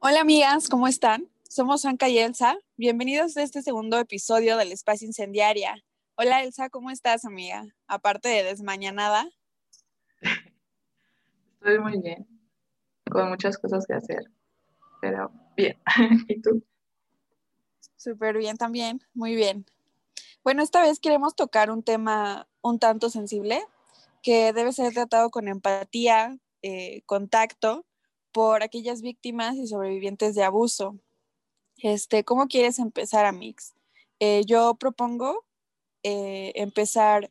Hola 0.00 0.20
amigas, 0.20 0.68
¿cómo 0.68 0.86
están? 0.86 1.28
Somos 1.42 1.84
Anka 1.84 2.08
y 2.08 2.18
Elsa. 2.18 2.56
Bienvenidos 2.76 3.36
a 3.36 3.42
este 3.42 3.62
segundo 3.62 3.98
episodio 3.98 4.56
del 4.56 4.70
Espacio 4.70 5.08
Incendiaria. 5.08 5.74
Hola 6.14 6.44
Elsa, 6.44 6.70
¿cómo 6.70 6.90
estás 6.90 7.24
amiga? 7.24 7.66
Aparte 7.88 8.28
de 8.28 8.44
desmañanada. 8.44 9.28
Estoy 11.54 11.80
muy 11.80 12.00
bien, 12.00 12.28
con 13.10 13.28
muchas 13.28 13.58
cosas 13.58 13.86
que 13.88 13.94
hacer, 13.94 14.30
pero 15.00 15.32
bien. 15.56 15.76
¿Y 16.28 16.40
tú? 16.42 16.62
Súper 17.96 18.38
bien 18.38 18.56
también, 18.56 19.02
muy 19.14 19.34
bien. 19.34 19.66
Bueno, 20.44 20.62
esta 20.62 20.80
vez 20.80 21.00
queremos 21.00 21.34
tocar 21.34 21.72
un 21.72 21.82
tema 21.82 22.46
un 22.62 22.78
tanto 22.78 23.10
sensible 23.10 23.64
que 24.22 24.52
debe 24.52 24.72
ser 24.72 24.94
tratado 24.94 25.30
con 25.30 25.48
empatía, 25.48 26.38
eh, 26.62 27.02
contacto 27.04 27.84
por 28.32 28.62
aquellas 28.62 29.02
víctimas 29.02 29.56
y 29.56 29.66
sobrevivientes 29.66 30.34
de 30.34 30.44
abuso. 30.44 30.98
Este, 31.78 32.24
¿Cómo 32.24 32.48
quieres 32.48 32.78
empezar, 32.78 33.24
Amix? 33.24 33.74
Eh, 34.20 34.42
yo 34.46 34.74
propongo 34.74 35.44
eh, 36.02 36.52
empezar 36.56 37.30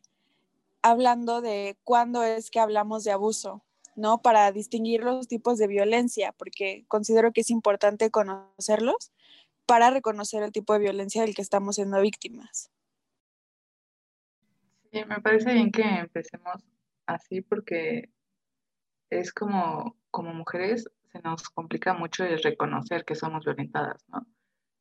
hablando 0.82 1.40
de 1.40 1.76
cuándo 1.84 2.22
es 2.22 2.50
que 2.50 2.60
hablamos 2.60 3.04
de 3.04 3.12
abuso, 3.12 3.62
¿no? 3.96 4.22
Para 4.22 4.50
distinguir 4.52 5.02
los 5.02 5.28
tipos 5.28 5.58
de 5.58 5.66
violencia, 5.66 6.32
porque 6.32 6.84
considero 6.88 7.32
que 7.32 7.42
es 7.42 7.50
importante 7.50 8.10
conocerlos 8.10 9.12
para 9.66 9.90
reconocer 9.90 10.42
el 10.42 10.52
tipo 10.52 10.72
de 10.72 10.78
violencia 10.78 11.22
del 11.22 11.34
que 11.34 11.42
estamos 11.42 11.74
siendo 11.74 12.00
víctimas. 12.00 12.70
Me 14.92 15.20
parece 15.20 15.52
bien 15.52 15.70
que 15.70 15.82
empecemos 15.82 16.64
así 17.06 17.42
porque 17.42 18.10
es 19.10 19.32
como, 19.32 19.96
como 20.10 20.32
mujeres 20.32 20.88
se 21.12 21.20
nos 21.20 21.48
complica 21.50 21.94
mucho 21.94 22.24
el 22.24 22.42
reconocer 22.42 23.04
que 23.04 23.14
somos 23.14 23.44
violentadas, 23.44 24.04
¿no? 24.08 24.26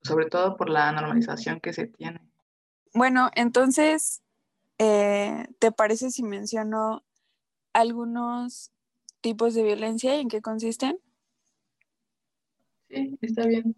Sobre 0.02 0.28
todo 0.28 0.56
por 0.58 0.69
la 0.69 0.92
normalización 0.92 1.59
que 1.59 1.73
se 1.73 1.88
tiene. 1.88 2.22
Bueno, 2.94 3.30
entonces, 3.36 4.23
eh, 4.78 5.47
¿te 5.59 5.72
parece 5.72 6.11
si 6.11 6.23
menciono 6.23 7.03
algunos 7.73 8.72
tipos 9.22 9.53
de 9.53 9.64
violencia 9.64 10.16
y 10.16 10.22
en 10.22 10.30
qué 10.30 10.42
consisten? 10.42 11.00
Sí, 12.89 13.17
está 13.22 13.45
bien. 13.45 13.75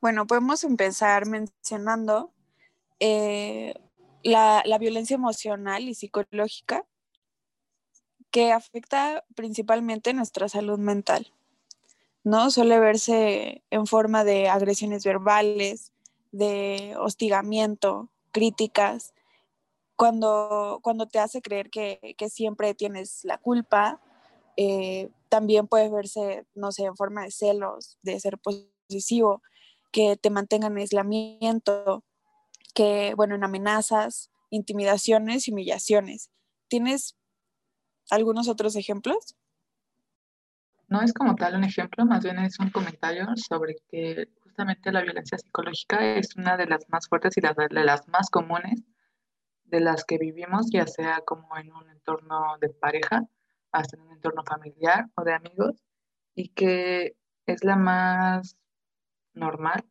Bueno, 0.00 0.26
podemos 0.26 0.64
empezar 0.64 1.26
mencionando 1.26 2.34
eh, 2.98 3.74
la, 4.24 4.62
la 4.64 4.78
violencia 4.78 5.14
emocional 5.14 5.88
y 5.88 5.94
psicológica, 5.94 6.84
que 8.32 8.50
afecta 8.50 9.24
principalmente 9.36 10.12
nuestra 10.14 10.48
salud 10.48 10.78
mental. 10.78 11.32
¿no? 12.24 12.50
Suele 12.50 12.78
verse 12.78 13.62
en 13.70 13.86
forma 13.86 14.24
de 14.24 14.48
agresiones 14.48 15.04
verbales, 15.04 15.92
de 16.30 16.94
hostigamiento, 16.98 18.08
críticas, 18.30 19.14
cuando, 19.96 20.80
cuando 20.82 21.06
te 21.06 21.18
hace 21.18 21.42
creer 21.42 21.70
que, 21.70 22.14
que 22.16 22.30
siempre 22.30 22.74
tienes 22.74 23.24
la 23.24 23.38
culpa. 23.38 24.00
Eh, 24.56 25.10
también 25.28 25.66
puede 25.66 25.90
verse, 25.90 26.46
no 26.54 26.72
sé, 26.72 26.84
en 26.84 26.96
forma 26.96 27.24
de 27.24 27.30
celos, 27.30 27.98
de 28.02 28.18
ser 28.20 28.38
posesivo, 28.38 29.42
que 29.90 30.16
te 30.16 30.30
mantengan 30.30 30.72
en 30.72 30.78
aislamiento, 30.78 32.04
que, 32.74 33.14
bueno, 33.14 33.34
en 33.34 33.44
amenazas, 33.44 34.30
intimidaciones 34.50 35.48
humillaciones. 35.48 36.30
¿Tienes 36.68 37.16
algunos 38.12 38.48
otros 38.48 38.76
ejemplos? 38.76 39.34
No 40.88 41.00
es 41.00 41.14
como 41.14 41.34
tal 41.34 41.56
un 41.56 41.64
ejemplo, 41.64 42.04
más 42.04 42.22
bien 42.22 42.38
es 42.38 42.58
un 42.58 42.70
comentario 42.70 43.26
sobre 43.36 43.76
que 43.90 44.28
justamente 44.42 44.92
la 44.92 45.00
violencia 45.00 45.38
psicológica 45.38 46.16
es 46.16 46.36
una 46.36 46.58
de 46.58 46.66
las 46.66 46.86
más 46.90 47.08
fuertes 47.08 47.36
y 47.38 47.40
de 47.40 47.84
las 47.84 48.06
más 48.08 48.28
comunes 48.28 48.82
de 49.64 49.80
las 49.80 50.04
que 50.04 50.18
vivimos, 50.18 50.66
ya 50.70 50.86
sea 50.86 51.22
como 51.24 51.56
en 51.56 51.72
un 51.72 51.88
entorno 51.88 52.58
de 52.60 52.68
pareja, 52.68 53.26
hasta 53.72 53.96
en 53.96 54.02
un 54.02 54.12
entorno 54.12 54.44
familiar 54.44 55.06
o 55.14 55.24
de 55.24 55.32
amigos, 55.32 55.82
y 56.34 56.48
que 56.48 57.16
es 57.46 57.64
la 57.64 57.76
más 57.76 58.58
normal, 59.32 59.86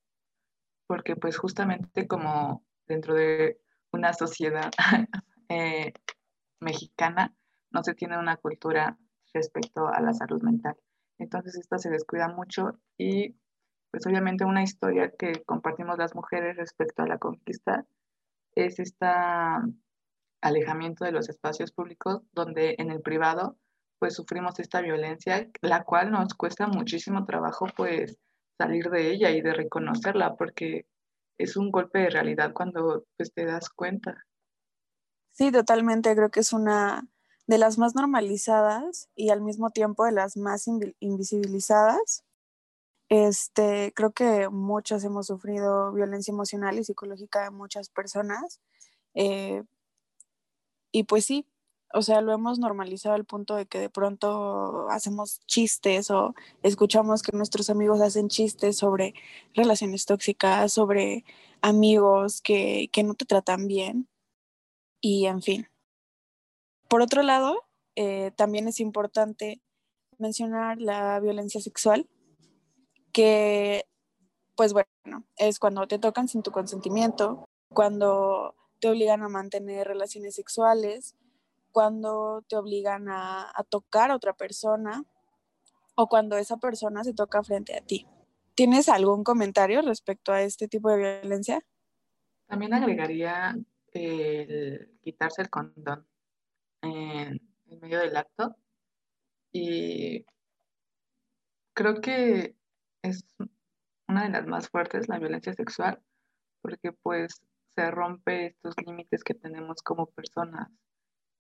porque 0.86 1.16
pues 1.16 1.36
justamente 1.38 2.08
como 2.08 2.64
dentro 2.86 3.16
de 3.16 3.60
una 3.92 4.14
sociedad 4.14 4.70
eh, 5.50 5.94
mexicana, 6.60 7.34
no 7.72 7.84
se 7.84 7.94
tiene 7.94 8.18
una 8.18 8.38
cultura 8.38 8.98
respecto 9.34 9.88
a 9.88 10.02
la 10.02 10.14
salud 10.14 10.42
mental. 10.44 10.76
Entonces, 11.18 11.56
esta 11.56 11.78
se 11.78 11.90
descuida 11.90 12.28
mucho 12.28 12.80
y 12.98 13.36
pues 13.92 14.08
obviamente 14.08 14.46
una 14.46 14.64
historia 14.64 15.12
que 15.18 15.44
compartimos 15.44 15.98
las 15.98 16.16
mujeres 16.16 16.56
respecto 16.56 17.04
a 17.04 17.08
la 17.08 17.18
conquista 17.18 17.86
es 18.56 18.80
este 18.80 19.06
alejamiento 20.42 21.06
de 21.06 21.12
los 21.12 21.30
espacios 21.30 21.72
públicos 21.72 22.22
donde 22.32 22.76
en 22.78 22.90
el 22.90 23.02
privado 23.02 23.58
pues 24.00 24.16
sufrimos 24.16 24.60
esta 24.60 24.82
violencia, 24.82 25.48
la 25.62 25.84
cual 25.84 26.12
nos 26.12 26.34
cuesta 26.34 26.68
muchísimo 26.68 27.26
trabajo 27.26 27.68
pues 27.76 28.18
salir 28.58 28.90
de 28.90 29.12
ella 29.12 29.30
y 29.30 29.42
de 29.42 29.54
reconocerla 29.54 30.36
porque 30.36 30.88
es 31.38 31.56
un 31.56 31.70
golpe 31.70 32.00
de 32.00 32.10
realidad 32.10 32.52
cuando 32.54 33.06
pues 33.18 33.32
te 33.34 33.46
das 33.46 33.70
cuenta. 33.70 34.26
Sí, 35.34 35.52
totalmente, 35.52 36.16
creo 36.16 36.32
que 36.32 36.40
es 36.40 36.52
una 36.52 37.08
de 37.48 37.58
las 37.58 37.78
más 37.78 37.96
normalizadas 37.96 39.10
y 39.16 39.30
al 39.30 39.42
mismo 39.42 39.70
tiempo 39.72 40.06
de 40.06 40.12
las 40.12 40.38
más 40.38 40.68
invisibilizadas. 41.00 42.24
Este, 43.10 43.92
creo 43.96 44.12
que 44.12 44.50
muchas 44.50 45.04
hemos 45.04 45.28
sufrido 45.28 45.92
violencia 45.92 46.32
emocional 46.32 46.80
y 46.80 46.84
psicológica 46.84 47.44
de 47.44 47.52
muchas 47.52 47.90
personas. 47.90 48.62
Eh, 49.16 49.64
y 50.92 51.04
pues 51.04 51.26
sí, 51.26 51.46
o 51.94 52.02
sea, 52.02 52.22
lo 52.22 52.34
hemos 52.34 52.60
normalizado 52.60 53.16
al 53.16 53.26
punto 53.26 53.56
de 53.56 53.66
que 53.66 53.80
de 53.80 53.90
pronto 53.90 54.90
hacemos 54.90 55.42
chistes 55.46 56.10
o 56.12 56.34
escuchamos 56.64 57.22
que 57.22 57.36
nuestros 57.36 57.70
amigos 57.70 58.02
hacen 58.02 58.30
chistes 58.30 58.78
sobre 58.78 59.14
relaciones 59.54 60.06
tóxicas, 60.06 60.74
sobre 60.74 61.26
amigos 61.62 62.42
que, 62.42 62.90
que 62.92 63.04
no 63.04 63.14
te 63.16 63.26
tratan 63.26 63.68
bien. 63.68 64.08
Y 65.02 65.26
en 65.26 65.42
fin, 65.42 65.68
por 66.92 67.02
otro 67.02 67.24
lado, 67.24 67.64
eh, 67.96 68.32
también 68.36 68.68
es 68.68 68.82
importante 68.82 69.62
mencionar 70.18 70.82
la 70.82 71.22
violencia 71.22 71.62
sexual, 71.62 72.10
que 73.14 73.86
pues 74.58 74.74
bueno, 74.74 75.24
es 75.38 75.58
cuando 75.58 75.88
te 75.88 76.00
tocan 76.00 76.28
sin 76.28 76.44
tu 76.44 76.52
consentimiento, 76.52 77.48
cuando 77.70 78.56
te 78.82 78.90
obligan 78.90 79.24
a 79.24 79.30
mantener 79.30 79.88
relaciones 79.88 80.36
sexuales, 80.36 81.16
cuando 81.72 82.44
te 82.50 82.58
obligan 82.58 83.08
a, 83.08 83.50
a, 83.56 83.64
tocar 83.64 84.12
a 84.12 84.18
otra 84.18 84.34
persona 84.34 85.06
o 85.96 86.10
cuando 86.10 86.36
esa 86.36 86.58
persona 86.58 87.06
se 87.06 87.14
toca 87.14 87.42
frente 87.42 87.74
a 87.74 87.80
ti. 87.80 88.06
¿Tienes 88.54 88.90
algún 88.90 89.24
comentario 89.24 89.82
respecto 89.82 90.34
a 90.34 90.42
este 90.42 90.68
tipo 90.68 90.90
de 90.90 91.22
violencia? 91.22 91.62
También 92.48 92.74
agregaría 92.74 93.58
el 93.94 95.00
quitarse 95.02 95.42
el 95.42 95.50
condón 95.50 96.11
en, 96.82 97.40
medio 97.82 98.00
del 98.00 98.18
acto 98.18 98.56
y 99.52 100.26
creo 101.74 102.02
que 102.02 102.56
es 103.02 103.26
una 104.08 104.24
de 104.24 104.30
las 104.30 104.46
más 104.46 104.70
fuertes, 104.70 105.08
la 105.08 105.20
violencia 105.20 105.54
sexual, 105.54 106.02
porque 106.62 106.92
pues 106.92 107.42
se 107.76 107.90
rompe 107.92 108.48
estos 108.48 108.76
límites 108.86 109.24
que 109.24 109.34
tenemos 109.34 109.82
como 109.82 110.08
personas, 110.08 110.70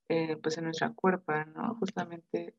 eh, 0.10 0.38
pues 0.38 0.58
en 0.58 0.66
nuestra 0.66 0.92
cuerpo, 0.94 1.34
¿no? 1.54 1.76
Justamente, 1.76 2.56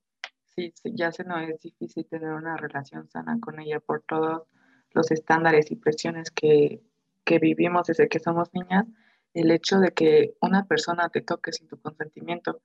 sí, 0.54 0.72
ya 0.84 1.12
se 1.12 1.24
nos 1.24 1.48
es 1.48 1.60
difícil 1.60 2.06
tener 2.06 2.32
una 2.32 2.56
relación 2.56 3.08
sana 3.08 3.38
con 3.40 3.58
ella 3.60 3.80
por 3.80 4.02
todos 4.02 4.42
los 4.90 5.10
estándares 5.10 5.70
y 5.70 5.76
presiones 5.76 6.30
que, 6.30 6.82
que 7.24 7.38
vivimos 7.38 7.86
desde 7.86 8.08
que 8.08 8.18
somos 8.18 8.52
niñas, 8.52 8.86
el 9.34 9.50
hecho 9.50 9.78
de 9.78 9.92
que 9.92 10.34
una 10.40 10.66
persona 10.66 11.08
te 11.08 11.22
toque 11.22 11.52
sin 11.52 11.68
tu 11.68 11.80
consentimiento 11.80 12.60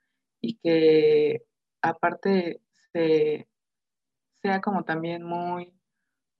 y 0.47 0.55
que 0.59 1.43
aparte 1.81 2.61
sea 4.41 4.61
como 4.61 4.83
también 4.83 5.23
muy, 5.23 5.73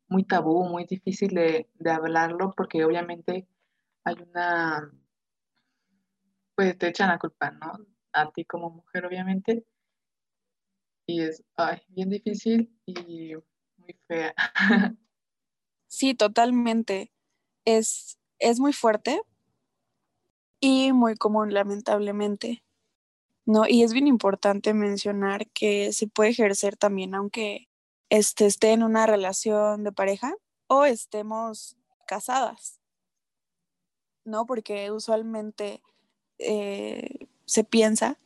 muy 0.08 0.24
tabú, 0.24 0.64
muy 0.64 0.86
difícil 0.86 1.34
de, 1.34 1.68
hablarlo, 1.92 2.54
porque 2.56 2.86
obviamente 2.86 3.48
hay 4.06 4.16
una, 4.30 4.92
pues 6.56 6.78
te 6.78 6.88
echan 6.88 7.10
la 7.10 7.20
culpa, 7.20 7.52
¿no? 7.52 7.74
A 8.14 8.32
ti 8.32 8.46
como 8.46 8.70
mujer, 8.70 9.06
obviamente, 9.06 9.66
y 11.06 11.22
es 11.22 11.44
bien 11.90 12.10
difícil 12.10 12.74
y 12.86 13.34
muy 13.78 14.00
fea. 14.08 14.34
Sí, 15.90 16.14
totalmente. 16.14 17.14
Es, 17.64 18.20
es 18.40 18.60
muy 18.60 18.74
fuerte 18.74 19.22
y 20.60 20.92
muy 20.92 21.16
común, 21.16 21.54
lamentablemente. 21.54 22.62
¿No? 23.48 23.64
Y 23.68 23.84
es 23.84 23.94
bien 23.94 24.08
importante 24.08 24.74
mencionar 24.74 25.48
que 25.52 25.94
se 25.94 26.08
puede 26.08 26.32
ejercer 26.32 26.76
también, 26.76 27.16
aunque 27.16 27.70
este, 28.10 28.46
esté 28.46 28.74
en 28.74 28.84
una 28.84 29.08
relación 29.08 29.86
de 29.86 29.94
pareja 29.94 30.36
o 30.68 30.84
estemos 30.84 31.78
casadas, 32.06 32.82
¿no? 34.26 34.46
Porque 34.46 34.92
usualmente 34.92 35.82
eh, 36.40 37.28
se 37.46 37.64
piensa 37.64 38.20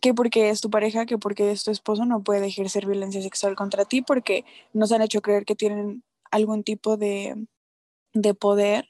que 0.00 0.14
porque 0.14 0.50
es 0.50 0.60
tu 0.60 0.70
pareja, 0.70 1.04
que 1.04 1.18
porque 1.18 1.50
es 1.50 1.64
tu 1.64 1.72
esposo 1.72 2.04
no 2.04 2.22
puede 2.22 2.46
ejercer 2.46 2.86
violencia 2.86 3.22
sexual 3.22 3.56
contra 3.56 3.86
ti 3.86 4.02
porque 4.02 4.44
nos 4.72 4.92
han 4.92 5.02
hecho 5.02 5.20
creer 5.20 5.44
que 5.44 5.56
tienen 5.56 6.04
algún 6.30 6.62
tipo 6.62 6.96
de, 6.96 7.46
de 8.12 8.34
poder, 8.34 8.88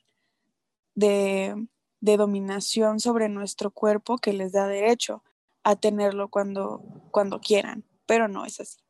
de, 0.95 1.69
de, 2.05 2.17
dominación 2.17 3.01
sobre 3.01 3.29
nuestro 3.29 3.71
cuerpo 3.71 4.19
que 4.19 4.33
les 4.33 4.53
da 4.53 4.67
derecho 4.67 5.23
a 5.63 5.77
tenerlo 5.77 6.29
cuando, 6.29 6.83
cuando 7.11 7.41
quieran, 7.41 7.85
pero 8.07 8.29
no 8.29 8.45
es 8.45 8.61
así. 8.61 8.81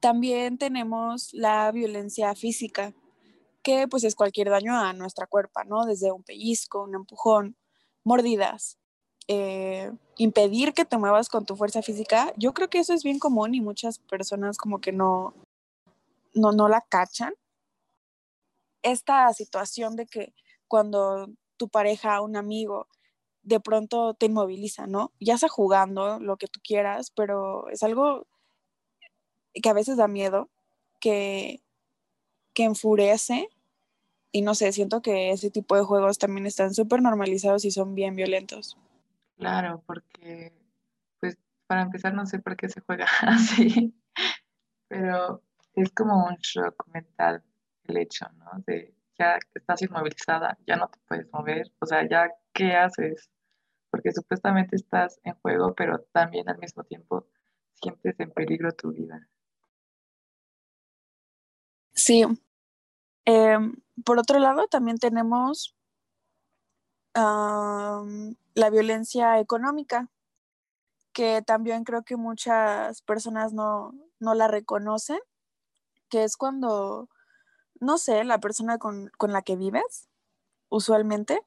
También 0.00 0.58
tenemos 0.58 1.32
la 1.32 1.70
violencia 1.70 2.34
física, 2.34 2.92
que 3.62 3.86
pues 3.86 4.02
es 4.02 4.16
cualquier 4.16 4.50
daño 4.50 4.76
a 4.76 4.92
nuestra 4.92 5.26
cuerpo, 5.26 5.62
¿no? 5.64 5.84
Desde 5.84 6.10
un 6.10 6.24
pellizco, 6.24 6.82
un 6.82 6.96
empujón, 6.96 7.56
mordidas, 8.02 8.78
eh, 9.28 9.92
impedir 10.16 10.74
que 10.74 10.84
te 10.84 10.98
muevas 10.98 11.28
con 11.28 11.46
tu 11.46 11.56
fuerza 11.56 11.82
física. 11.82 12.32
Yo 12.36 12.52
creo 12.52 12.68
que 12.68 12.80
eso 12.80 12.92
es 12.92 13.04
bien 13.04 13.18
común 13.18 13.54
y 13.54 13.60
muchas 13.60 13.98
personas 13.98 14.58
como 14.58 14.80
que 14.80 14.92
no, 14.92 15.34
no, 16.34 16.52
no 16.52 16.68
la 16.68 16.80
cachan. 16.80 17.34
Esta 18.82 19.32
situación 19.32 19.94
de 19.94 20.06
que 20.06 20.34
cuando 20.66 21.28
tu 21.62 21.68
pareja, 21.68 22.20
un 22.22 22.34
amigo, 22.34 22.88
de 23.44 23.60
pronto 23.60 24.14
te 24.14 24.26
inmoviliza, 24.26 24.88
¿no? 24.88 25.12
Ya 25.20 25.38
sea 25.38 25.48
jugando, 25.48 26.18
lo 26.18 26.36
que 26.36 26.48
tú 26.48 26.58
quieras, 26.60 27.12
pero 27.12 27.68
es 27.68 27.84
algo 27.84 28.26
que 29.54 29.68
a 29.68 29.72
veces 29.72 29.96
da 29.96 30.08
miedo, 30.08 30.50
que, 30.98 31.62
que 32.52 32.64
enfurece. 32.64 33.48
Y 34.32 34.42
no 34.42 34.56
sé, 34.56 34.72
siento 34.72 35.02
que 35.02 35.30
ese 35.30 35.52
tipo 35.52 35.76
de 35.76 35.84
juegos 35.84 36.18
también 36.18 36.46
están 36.46 36.74
súper 36.74 37.00
normalizados 37.00 37.64
y 37.64 37.70
son 37.70 37.94
bien 37.94 38.16
violentos. 38.16 38.76
Claro, 39.36 39.84
porque, 39.86 40.52
pues, 41.20 41.38
para 41.68 41.82
empezar, 41.82 42.12
no 42.12 42.26
sé 42.26 42.40
por 42.40 42.56
qué 42.56 42.68
se 42.68 42.80
juega 42.80 43.06
así, 43.20 43.94
pero 44.88 45.40
es 45.74 45.92
como 45.92 46.26
un 46.26 46.34
shock 46.38 46.88
mental 46.92 47.44
el 47.84 47.98
hecho, 47.98 48.26
¿no? 48.32 48.50
De 48.66 48.92
ya 49.22 49.38
estás 49.54 49.82
inmovilizada, 49.82 50.58
ya 50.66 50.76
no 50.76 50.88
te 50.88 50.98
puedes 51.06 51.32
mover, 51.32 51.70
o 51.80 51.86
sea, 51.86 52.08
ya, 52.08 52.30
¿qué 52.52 52.74
haces? 52.74 53.30
Porque 53.90 54.12
supuestamente 54.12 54.76
estás 54.76 55.20
en 55.22 55.34
juego, 55.34 55.74
pero 55.74 56.00
también 56.12 56.48
al 56.48 56.58
mismo 56.58 56.82
tiempo 56.84 57.26
sientes 57.74 58.18
en 58.18 58.30
peligro 58.30 58.72
tu 58.72 58.92
vida. 58.92 59.28
Sí. 61.94 62.24
Em, 63.24 63.76
por 64.04 64.18
otro 64.18 64.38
lado, 64.38 64.66
también 64.66 64.98
tenemos 64.98 65.76
la 67.14 68.70
violencia 68.70 69.38
económica, 69.38 70.08
que 71.12 71.42
también 71.42 71.84
creo 71.84 72.04
que 72.04 72.16
muchas 72.16 73.02
personas 73.02 73.52
no, 73.52 73.92
no 74.18 74.32
la 74.32 74.48
reconocen, 74.48 75.18
que 76.08 76.24
es 76.24 76.38
cuando, 76.38 77.10
no 77.82 77.98
sé, 77.98 78.24
la 78.24 78.38
persona 78.38 78.78
con, 78.78 79.10
con 79.18 79.32
la 79.32 79.42
que 79.42 79.56
vives, 79.56 80.08
usualmente, 80.68 81.44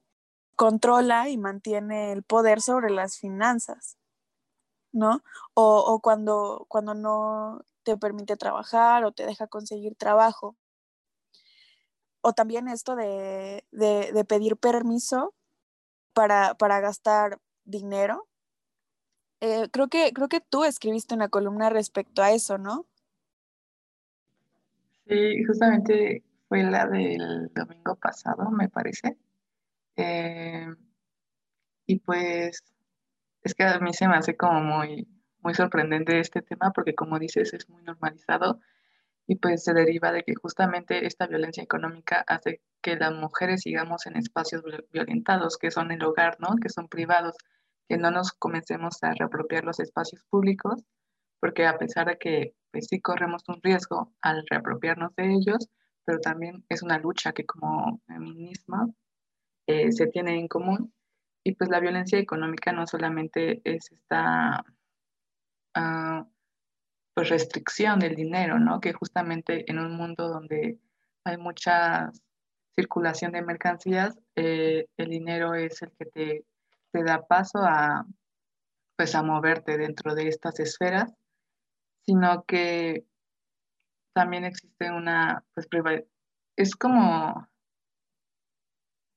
controla 0.56 1.30
y 1.30 1.38
mantiene 1.38 2.12
el 2.12 2.24
poder 2.24 2.62
sobre 2.62 2.90
las 2.90 3.18
finanzas, 3.18 3.98
¿no? 4.92 5.24
O, 5.54 5.80
o 5.80 6.00
cuando, 6.02 6.66
cuando 6.68 6.94
no 6.94 7.64
te 7.84 7.98
permite 7.98 8.36
trabajar 8.36 9.06
o 9.06 9.14
te 9.14 9.26
deja 9.26 9.48
conseguir 9.48 9.96
trabajo. 9.96 10.58
O 12.22 12.34
también 12.34 12.68
esto 12.68 12.98
de, 12.98 13.64
de, 13.72 14.26
pedir 14.26 14.58
permiso 14.58 15.34
para, 16.14 16.56
para 16.56 16.82
gastar 16.82 17.40
dinero. 17.64 18.28
Eh, 19.40 19.70
creo, 19.72 19.88
que, 19.88 20.12
creo 20.12 20.28
que 20.28 20.42
tú 20.42 20.66
escribiste 20.66 21.14
una 21.14 21.30
columna 21.30 21.70
respecto 21.70 22.24
a 22.24 22.32
eso, 22.32 22.58
¿no? 22.58 22.88
Sí, 25.08 25.44
justamente 25.46 26.25
fue 26.48 26.64
la 26.64 26.86
del 26.88 27.52
domingo 27.54 27.96
pasado, 27.96 28.50
me 28.52 28.70
parece. 28.70 29.18
Eh, 29.96 30.68
y 31.88 32.00
pues 32.00 32.64
es 33.44 33.54
que 33.54 33.64
a 33.64 33.80
mí 33.80 33.94
se 33.94 34.08
me 34.08 34.16
hace 34.16 34.36
como 34.36 34.62
muy, 34.62 35.08
muy 35.40 35.54
sorprendente 35.54 36.20
este 36.20 36.42
tema 36.42 36.72
porque 36.74 36.96
como 36.96 37.20
dices 37.20 37.54
es 37.54 37.70
muy 37.70 37.84
normalizado 37.84 38.60
y 39.28 39.36
pues 39.38 39.64
se 39.64 39.74
deriva 39.74 40.12
de 40.12 40.24
que 40.24 40.36
justamente 40.36 41.06
esta 41.06 41.28
violencia 41.28 41.64
económica 41.64 42.24
hace 42.28 42.62
que 42.82 42.96
las 42.96 43.14
mujeres 43.14 43.62
sigamos 43.62 44.06
en 44.06 44.18
espacios 44.18 44.64
violentados, 44.92 45.58
que 45.58 45.72
son 45.72 45.92
el 45.92 46.04
hogar, 46.04 46.38
¿no? 46.40 46.56
Que 46.62 46.70
son 46.70 46.88
privados, 46.88 47.36
que 47.90 47.98
no 47.98 48.12
nos 48.12 48.34
comencemos 48.34 49.02
a 49.04 49.14
reapropiar 49.14 49.64
los 49.64 49.80
espacios 49.80 50.24
públicos, 50.30 50.84
porque 51.40 51.66
a 51.66 51.78
pesar 51.78 52.08
de 52.08 52.18
que 52.18 52.54
pues, 52.72 52.88
sí 52.88 53.02
corremos 53.02 53.44
un 53.48 53.60
riesgo 53.64 54.14
al 54.22 54.46
reapropiarnos 54.50 55.16
de 55.16 55.34
ellos, 55.34 55.70
pero 56.06 56.20
también 56.20 56.64
es 56.70 56.84
una 56.84 57.00
lucha 57.00 57.34
que 57.34 57.46
como 57.46 58.00
feminismo 58.08 58.96
eh, 59.68 59.92
se 59.92 60.08
tiene 60.08 60.40
en 60.40 60.48
común. 60.48 60.94
Y 61.44 61.54
pues 61.56 61.70
la 61.70 61.80
violencia 61.80 62.18
económica 62.18 62.72
no 62.72 62.88
solamente 62.88 63.62
es 63.64 63.92
esta 63.92 64.64
pues 67.14 67.30
restricción 67.30 68.00
del 68.00 68.16
dinero, 68.16 68.60
¿no? 68.60 68.80
Que 68.80 68.94
justamente 68.94 69.70
en 69.70 69.80
un 69.80 69.96
mundo 69.96 70.28
donde 70.30 70.80
hay 71.24 71.38
mucha 71.38 72.12
circulación 72.76 73.32
de 73.32 73.42
mercancías, 73.42 74.18
eh, 74.36 74.86
el 74.98 75.10
dinero 75.10 75.54
es 75.56 75.82
el 75.82 75.92
que 75.98 76.06
te, 76.06 76.46
te, 76.92 77.04
da 77.04 77.26
paso 77.26 77.60
a, 77.60 78.06
pues 78.98 79.16
a 79.16 79.24
moverte 79.24 79.78
dentro 79.78 80.14
de 80.14 80.28
estas 80.28 80.60
esferas, 80.60 81.14
sino 82.06 82.44
que 82.44 83.06
también 84.16 84.46
existe 84.46 84.90
una, 84.92 85.44
pues 85.54 85.68
es 86.56 86.76
como, 86.76 87.48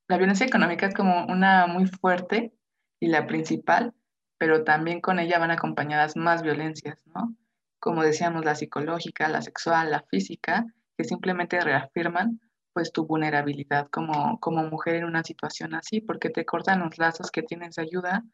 la 0.08 0.16
violencia 0.16 0.44
económica 0.44 0.86
es 0.86 0.94
como 0.94 1.24
una 1.26 1.68
muy 1.68 1.86
fuerte 1.86 2.52
y 3.00 3.06
la 3.06 3.26
principal, 3.28 3.94
pero 4.38 4.64
también 4.64 5.00
con 5.00 5.20
ella 5.20 5.38
van 5.38 5.52
acompañadas 5.52 6.16
más 6.16 6.42
violencias, 6.42 7.06
¿no? 7.06 7.36
Como 7.78 8.02
decíamos, 8.02 8.44
la 8.44 8.56
psicológica, 8.56 9.28
la 9.28 9.40
sexual, 9.40 9.92
la 9.92 10.02
física, 10.02 10.66
que 10.96 11.04
simplemente 11.04 11.60
reafirman 11.60 12.40
pues 12.72 12.92
tu 12.92 13.06
vulnerabilidad 13.06 13.88
como, 13.90 14.40
como 14.40 14.64
mujer 14.64 14.96
en 14.96 15.04
una 15.04 15.22
situación 15.22 15.74
así, 15.74 16.00
porque 16.00 16.30
te 16.30 16.44
cortan 16.44 16.80
los 16.80 16.98
lazos 16.98 17.30
que 17.30 17.42
tienes 17.42 17.78
ayuda, 17.78 18.24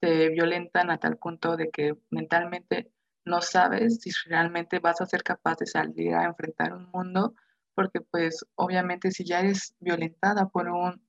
te 0.00 0.30
violentan 0.30 0.90
a 0.90 0.98
tal 0.98 1.18
punto 1.18 1.56
de 1.56 1.70
que 1.70 1.96
mentalmente 2.10 2.90
no 3.24 3.40
sabes 3.40 4.00
si 4.00 4.10
realmente 4.26 4.78
vas 4.78 5.00
a 5.00 5.06
ser 5.06 5.22
capaz 5.22 5.58
de 5.58 5.66
salir 5.66 6.14
a 6.14 6.24
enfrentar 6.24 6.72
un 6.74 6.90
mundo, 6.90 7.34
porque 7.74 8.00
pues 8.00 8.44
obviamente 8.54 9.10
si 9.10 9.24
ya 9.24 9.40
eres 9.40 9.74
violentada 9.80 10.48
por 10.48 10.68
un, 10.68 11.06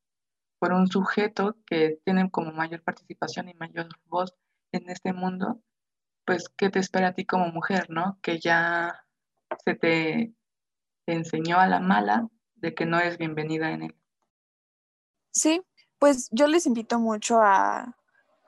por 0.59 0.73
un 0.73 0.87
sujeto 0.87 1.57
que 1.65 1.99
tiene 2.05 2.29
como 2.31 2.51
mayor 2.51 2.83
participación 2.83 3.49
y 3.49 3.53
mayor 3.53 3.87
voz 4.05 4.35
en 4.71 4.89
este 4.89 5.13
mundo, 5.13 5.61
pues, 6.25 6.49
¿qué 6.49 6.69
te 6.69 6.79
espera 6.79 7.09
a 7.09 7.13
ti 7.13 7.25
como 7.25 7.47
mujer, 7.47 7.89
no? 7.89 8.19
Que 8.21 8.39
ya 8.39 9.05
se 9.63 9.75
te 9.75 10.33
enseñó 11.05 11.59
a 11.59 11.67
la 11.67 11.79
mala 11.79 12.27
de 12.55 12.73
que 12.73 12.85
no 12.85 12.99
es 12.99 13.17
bienvenida 13.17 13.71
en 13.71 13.83
él. 13.83 13.95
Sí, 15.31 15.61
pues 15.99 16.29
yo 16.31 16.47
les 16.47 16.65
invito 16.65 16.99
mucho 16.99 17.39
a, 17.41 17.95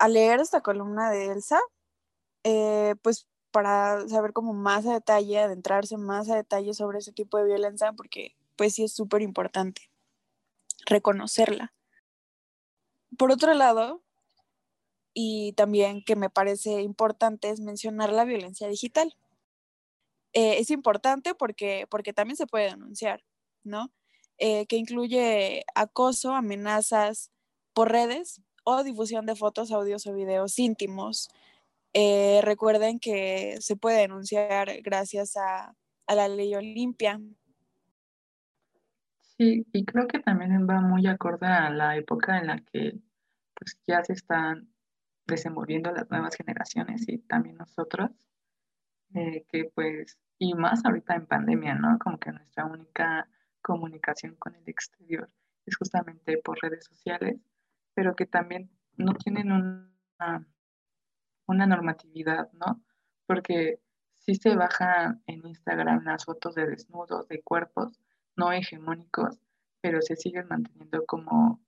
leer 0.07 0.39
esta 0.39 0.61
columna 0.61 1.09
de 1.11 1.31
Elsa, 1.31 1.59
eh, 2.43 2.95
pues 3.01 3.27
para 3.51 4.07
saber 4.07 4.33
como 4.33 4.53
más 4.53 4.85
a 4.85 4.93
detalle, 4.93 5.39
adentrarse 5.39 5.97
más 5.97 6.29
a 6.29 6.35
detalle 6.35 6.73
sobre 6.73 6.99
ese 6.99 7.11
tipo 7.11 7.37
de 7.37 7.45
violencia, 7.45 7.93
porque 7.93 8.35
pues 8.55 8.75
sí 8.75 8.83
es 8.83 8.93
súper 8.93 9.21
importante 9.21 9.89
reconocerla. 10.85 11.73
Por 13.17 13.31
otro 13.31 13.53
lado, 13.53 14.03
y 15.13 15.53
también 15.53 16.03
que 16.03 16.15
me 16.15 16.29
parece 16.29 16.81
importante 16.81 17.49
es 17.49 17.59
mencionar 17.59 18.11
la 18.11 18.23
violencia 18.23 18.67
digital. 18.67 19.15
Eh, 20.33 20.59
es 20.59 20.69
importante 20.69 21.33
porque, 21.33 21.87
porque 21.89 22.13
también 22.13 22.37
se 22.37 22.45
puede 22.45 22.69
denunciar, 22.69 23.23
¿no? 23.63 23.91
Eh, 24.37 24.67
que 24.67 24.75
incluye 24.75 25.65
acoso, 25.73 26.35
amenazas 26.35 27.31
por 27.73 27.91
redes 27.91 28.41
o 28.63 28.83
difusión 28.83 29.25
de 29.25 29.35
fotos, 29.35 29.71
audios 29.71 30.05
o 30.05 30.13
videos 30.13 30.59
íntimos. 30.59 31.29
Eh, 31.99 32.41
recuerden 32.43 32.99
que 32.99 33.57
se 33.59 33.75
puede 33.75 34.01
denunciar 34.01 34.69
gracias 34.83 35.35
a, 35.35 35.73
la 36.07 36.27
ley 36.27 36.53
Olimpia. 36.53 37.19
Sí, 39.35 39.65
y 39.73 39.83
creo 39.83 40.07
que 40.07 40.19
también 40.19 40.67
va 40.69 40.79
muy 40.79 41.07
acorde 41.07 41.47
a 41.47 41.71
la 41.71 41.97
época 41.97 42.37
en 42.37 42.47
la 42.47 42.59
que 42.59 42.99
pues, 43.55 43.79
ya 43.87 44.03
se 44.03 44.13
están 44.13 44.69
desenvolviendo 45.25 45.91
las 45.91 46.07
nuevas 46.11 46.35
generaciones 46.35 47.03
y 47.09 47.17
también 47.17 47.57
nosotros, 47.57 48.11
eh, 49.15 49.47
que 49.49 49.71
pues, 49.73 50.19
y 50.37 50.53
más 50.53 50.85
ahorita 50.85 51.15
en 51.15 51.25
pandemia, 51.25 51.73
¿no? 51.73 51.97
Como 51.97 52.19
que 52.19 52.31
nuestra 52.31 52.65
única 52.65 53.27
comunicación 53.63 54.35
con 54.35 54.53
el 54.53 54.69
exterior 54.69 55.31
es 55.65 55.75
justamente 55.75 56.37
por 56.37 56.59
redes 56.61 56.85
sociales, 56.85 57.39
pero 57.95 58.15
que 58.15 58.27
también 58.27 58.69
no 58.97 59.15
tienen 59.15 59.51
una, 59.51 60.47
una 61.47 61.65
normatividad, 61.65 62.51
¿no? 62.53 62.83
Porque 63.25 63.79
sí 64.15 64.35
se 64.35 64.55
bajan 64.55 65.23
en 65.27 65.45
Instagram 65.47 66.03
las 66.03 66.25
fotos 66.25 66.55
de 66.55 66.67
desnudos, 66.67 67.27
de 67.27 67.41
cuerpos 67.41 67.99
no 68.35 68.51
hegemónicos, 68.51 69.39
pero 69.81 70.01
se 70.01 70.15
siguen 70.15 70.47
manteniendo 70.47 71.05
como 71.05 71.61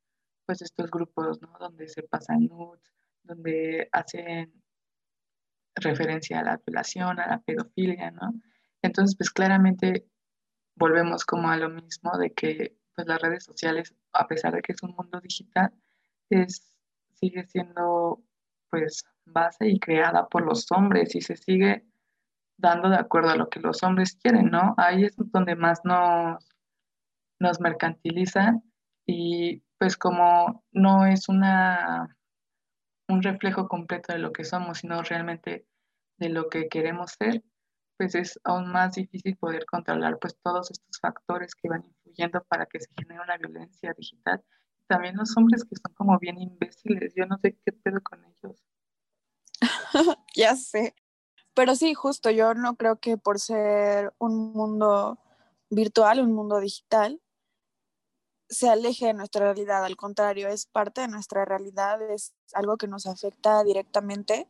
pues 0.46 0.62
estos 0.62 0.90
grupos, 0.90 1.42
¿no? 1.42 1.54
Donde 1.60 1.88
se 1.88 2.04
pasan 2.04 2.46
nudes, 2.46 2.94
donde 3.24 3.90
hacen 3.92 4.54
referencia 5.76 6.40
a 6.40 6.44
la 6.44 6.62
violación, 6.66 7.20
a 7.20 7.28
la 7.28 7.42
pedofilia, 7.42 8.12
¿no? 8.12 8.34
Entonces, 8.82 9.16
pues 9.18 9.32
claramente 9.32 10.06
volvemos 10.76 11.26
como 11.26 11.50
a 11.50 11.58
lo 11.58 11.70
mismo 11.70 12.18
de 12.18 12.34
que 12.34 12.78
pues 12.96 13.08
las 13.08 13.22
redes 13.22 13.44
sociales, 13.44 13.96
a 14.14 14.28
pesar 14.28 14.54
de 14.54 14.62
que 14.62 14.74
es 14.74 14.84
un 14.84 14.96
mundo 14.96 15.20
digital, 15.22 15.72
es, 16.30 16.74
sigue 17.14 17.46
siendo 17.48 18.24
pues 18.70 19.06
base 19.32 19.68
y 19.68 19.80
creada 19.80 20.28
por 20.28 20.46
los 20.46 20.72
hombres 20.72 21.16
y 21.16 21.22
se 21.22 21.36
sigue 21.36 21.86
dando 22.58 22.90
de 22.90 22.98
acuerdo 22.98 23.30
a 23.30 23.36
lo 23.36 23.50
que 23.50 23.60
los 23.60 23.84
hombres 23.84 24.16
quieren, 24.22 24.52
¿no? 24.52 24.74
Ahí 24.78 25.06
es 25.06 25.16
donde 25.18 25.56
más 25.56 25.82
nos, 25.86 26.46
nos 27.40 27.60
mercantilizan 27.62 28.64
y 29.06 29.64
pues 29.78 29.98
como 29.98 30.64
no 30.72 31.06
es 31.06 31.30
una 31.30 32.16
un 33.10 33.24
reflejo 33.24 33.68
completo 33.68 34.14
de 34.14 34.20
lo 34.20 34.32
que 34.32 34.44
somos, 34.44 34.80
sino 34.80 35.02
realmente 35.02 35.66
de 36.18 36.30
lo 36.30 36.48
que 36.48 36.70
queremos 36.70 37.16
ser, 37.18 37.44
pues 37.98 38.16
es 38.16 38.40
aún 38.44 38.72
más 38.72 38.96
difícil 38.96 39.36
poder 39.38 39.66
controlar 39.66 40.20
pues 40.20 40.38
todos 40.42 40.70
estos 40.72 41.00
factores 41.02 41.56
que 41.56 41.70
van 41.70 41.84
influyendo 41.86 42.44
para 42.44 42.66
que 42.66 42.80
se 42.80 42.90
genere 42.98 43.22
una 43.22 43.38
violencia 43.38 43.94
digital. 43.98 44.44
También 44.88 45.18
los 45.18 45.36
hombres 45.38 45.66
que 45.66 45.76
son 45.76 45.94
como 45.96 46.18
bien 46.20 46.40
imbéciles, 46.40 47.14
yo 47.16 47.26
no 47.26 47.38
sé 47.40 47.58
qué 47.66 47.72
pedo 47.72 48.00
con. 48.02 48.20
Ya 50.40 50.56
sé. 50.56 50.96
Pero 51.54 51.76
sí, 51.76 51.94
justo, 51.94 52.32
yo 52.32 52.54
no 52.54 52.76
creo 52.76 53.00
que 53.00 53.18
por 53.18 53.40
ser 53.40 54.14
un 54.18 54.54
mundo 54.54 55.20
virtual, 55.70 56.22
un 56.22 56.34
mundo 56.34 56.60
digital, 56.60 57.22
se 58.50 58.70
aleje 58.70 59.08
de 59.08 59.14
nuestra 59.14 59.46
realidad, 59.46 59.86
al 59.86 59.96
contrario, 59.96 60.48
es 60.48 60.66
parte 60.66 61.02
de 61.02 61.08
nuestra 61.08 61.46
realidad, 61.46 62.02
es 62.12 62.34
algo 62.54 62.78
que 62.78 62.88
nos 62.88 63.06
afecta 63.06 63.64
directamente, 63.64 64.48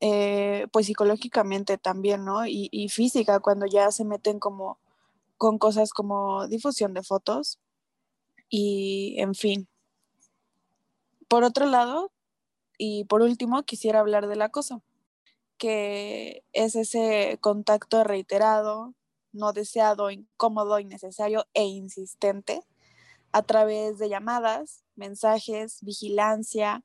eh, 0.00 0.66
pues 0.72 0.86
psicológicamente 0.86 1.76
también, 1.76 2.24
¿no? 2.24 2.46
Y, 2.46 2.88
física, 2.88 3.40
cuando 3.40 3.66
ya 3.66 3.90
se 3.90 4.04
meten 4.04 4.38
como 4.38 4.78
con 5.36 5.58
cosas 5.58 5.92
como 5.92 6.46
difusión 6.48 6.94
de 6.94 7.02
fotos 7.02 7.58
y, 8.48 9.16
en 9.18 9.34
fin. 9.34 9.68
Por 11.28 11.44
otro 11.44 11.66
lado, 11.66 12.12
y 12.78 13.04
por 13.04 13.22
último, 13.22 13.62
quisiera 13.64 14.00
hablar 14.00 14.26
del 14.28 14.42
acoso, 14.42 14.82
que 15.62 16.44
es 16.52 16.74
ese 16.74 17.38
contacto 17.40 18.02
reiterado, 18.02 18.96
no 19.30 19.52
deseado, 19.52 20.10
incómodo, 20.10 20.80
innecesario 20.80 21.46
e 21.54 21.62
insistente 21.62 22.62
a 23.30 23.44
través 23.44 23.96
de 23.98 24.08
llamadas, 24.08 24.82
mensajes, 24.96 25.78
vigilancia, 25.82 26.82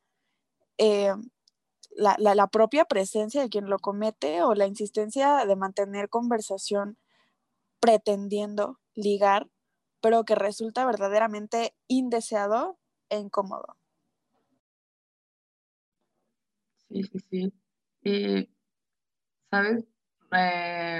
eh, 0.78 1.12
la, 1.96 2.48
propia 2.52 2.86
presencia 2.86 3.42
de 3.42 3.50
quien 3.50 3.68
lo 3.68 3.80
comete 3.80 4.44
o 4.44 4.54
la 4.54 4.68
insistencia 4.68 5.44
de 5.48 5.56
mantener 5.56 6.08
conversación 6.08 7.00
pretendiendo 7.80 8.80
ligar, 8.94 9.50
pero 10.02 10.24
que 10.24 10.36
resulta 10.36 10.86
verdaderamente 10.86 11.74
indeseado 11.88 12.78
e 13.10 13.18
incómodo. 13.18 13.76
Sí, 16.90 17.02
sí, 17.02 17.20
sí. 17.32 17.54
Y, 18.04 18.57
¿sabes? 19.51 19.86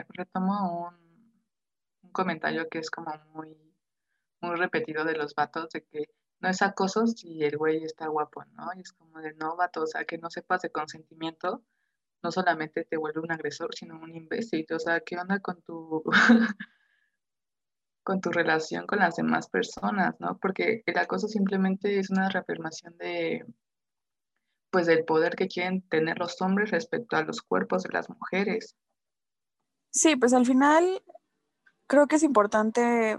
retomo 0.10 0.88
un, 0.88 1.34
un 2.04 2.12
comentario 2.12 2.70
que 2.70 2.80
es 2.80 2.90
como 2.90 3.12
muy 3.34 3.68
muy 4.42 4.56
repetido 4.56 5.04
de 5.04 5.16
los 5.16 5.36
vatos 5.36 5.70
de 5.72 5.84
que 5.84 6.06
no 6.40 6.50
es 6.50 6.62
acoso 6.62 7.08
si 7.08 7.44
el 7.44 7.58
güey 7.58 7.84
está 7.84 8.08
guapo, 8.08 8.44
¿no? 8.54 8.70
Y 8.76 8.82
es 8.82 8.94
como 8.94 9.20
de 9.20 9.34
no, 9.34 9.56
vato, 9.56 9.84
o 9.84 9.88
sea, 9.88 10.06
que 10.06 10.18
no 10.18 10.30
sepas 10.30 10.62
de 10.62 10.72
consentimiento, 10.72 11.64
no 12.24 12.32
solamente 12.32 12.86
te 12.86 12.98
vuelve 12.98 13.22
un 13.22 13.32
agresor, 13.32 13.74
sino 13.76 14.00
un 14.00 14.14
imbécil. 14.16 14.66
O 14.72 14.80
sea, 14.80 15.00
¿qué 15.02 15.18
onda 15.18 15.40
con 15.40 15.62
tu 15.64 16.04
con 18.04 18.22
tu 18.22 18.32
relación 18.32 18.88
con 18.88 19.00
las 19.00 19.16
demás 19.16 19.50
personas, 19.50 20.16
¿no? 20.20 20.38
Porque 20.40 20.84
el 20.86 20.98
acoso 20.98 21.28
simplemente 21.28 22.00
es 22.00 22.10
una 22.10 22.30
reafirmación 22.30 22.98
de 22.98 23.46
pues 24.70 24.86
del 24.86 25.06
poder 25.06 25.36
que 25.36 25.48
quieren 25.48 25.82
tener 25.90 26.20
los 26.20 26.42
hombres 26.42 26.72
respecto 26.72 27.16
a 27.16 27.24
los 27.24 27.42
cuerpos 27.42 27.84
de 27.84 27.94
las 27.94 28.10
mujeres. 28.10 28.76
Sí, 29.92 30.16
pues 30.16 30.34
al 30.34 30.46
final 30.46 31.04
creo 31.88 32.08
que 32.08 32.18
es 32.18 32.24
importante 32.24 33.18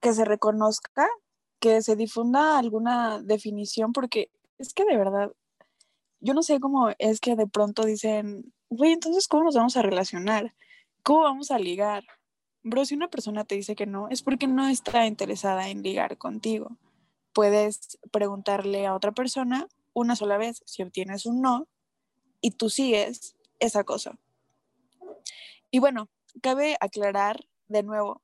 que 0.00 0.12
se 0.12 0.24
reconozca, 0.24 1.08
que 1.60 1.82
se 1.82 1.96
difunda 1.96 2.58
alguna 2.58 3.20
definición, 3.20 3.92
porque 3.92 4.30
es 4.58 4.72
que 4.72 4.84
de 4.84 4.96
verdad, 4.96 5.32
yo 6.20 6.34
no 6.34 6.42
sé 6.42 6.60
cómo 6.60 6.90
es 6.98 7.20
que 7.20 7.36
de 7.36 7.46
pronto 7.46 7.84
dicen, 7.84 8.52
güey, 8.68 8.92
entonces, 8.92 9.28
¿cómo 9.28 9.44
nos 9.44 9.54
vamos 9.54 9.76
a 9.76 9.82
relacionar? 9.82 10.54
¿Cómo 11.02 11.22
vamos 11.22 11.50
a 11.50 11.58
ligar? 11.58 12.04
Bro, 12.62 12.84
si 12.84 12.94
una 12.94 13.08
persona 13.08 13.44
te 13.44 13.54
dice 13.54 13.76
que 13.76 13.86
no, 13.86 14.08
es 14.08 14.22
porque 14.22 14.46
no 14.46 14.66
está 14.68 15.06
interesada 15.06 15.68
en 15.68 15.82
ligar 15.82 16.18
contigo. 16.18 16.76
Puedes 17.32 17.98
preguntarle 18.10 18.86
a 18.86 18.94
otra 18.94 19.12
persona 19.12 19.68
una 19.96 20.14
sola 20.14 20.36
vez 20.36 20.62
si 20.66 20.82
obtienes 20.82 21.24
un 21.24 21.40
no 21.40 21.68
y 22.42 22.50
tú 22.50 22.68
sigues 22.68 23.34
esa 23.58 23.82
cosa. 23.82 24.18
Y 25.70 25.78
bueno, 25.78 26.10
cabe 26.42 26.76
aclarar 26.80 27.46
de 27.68 27.82
nuevo 27.82 28.22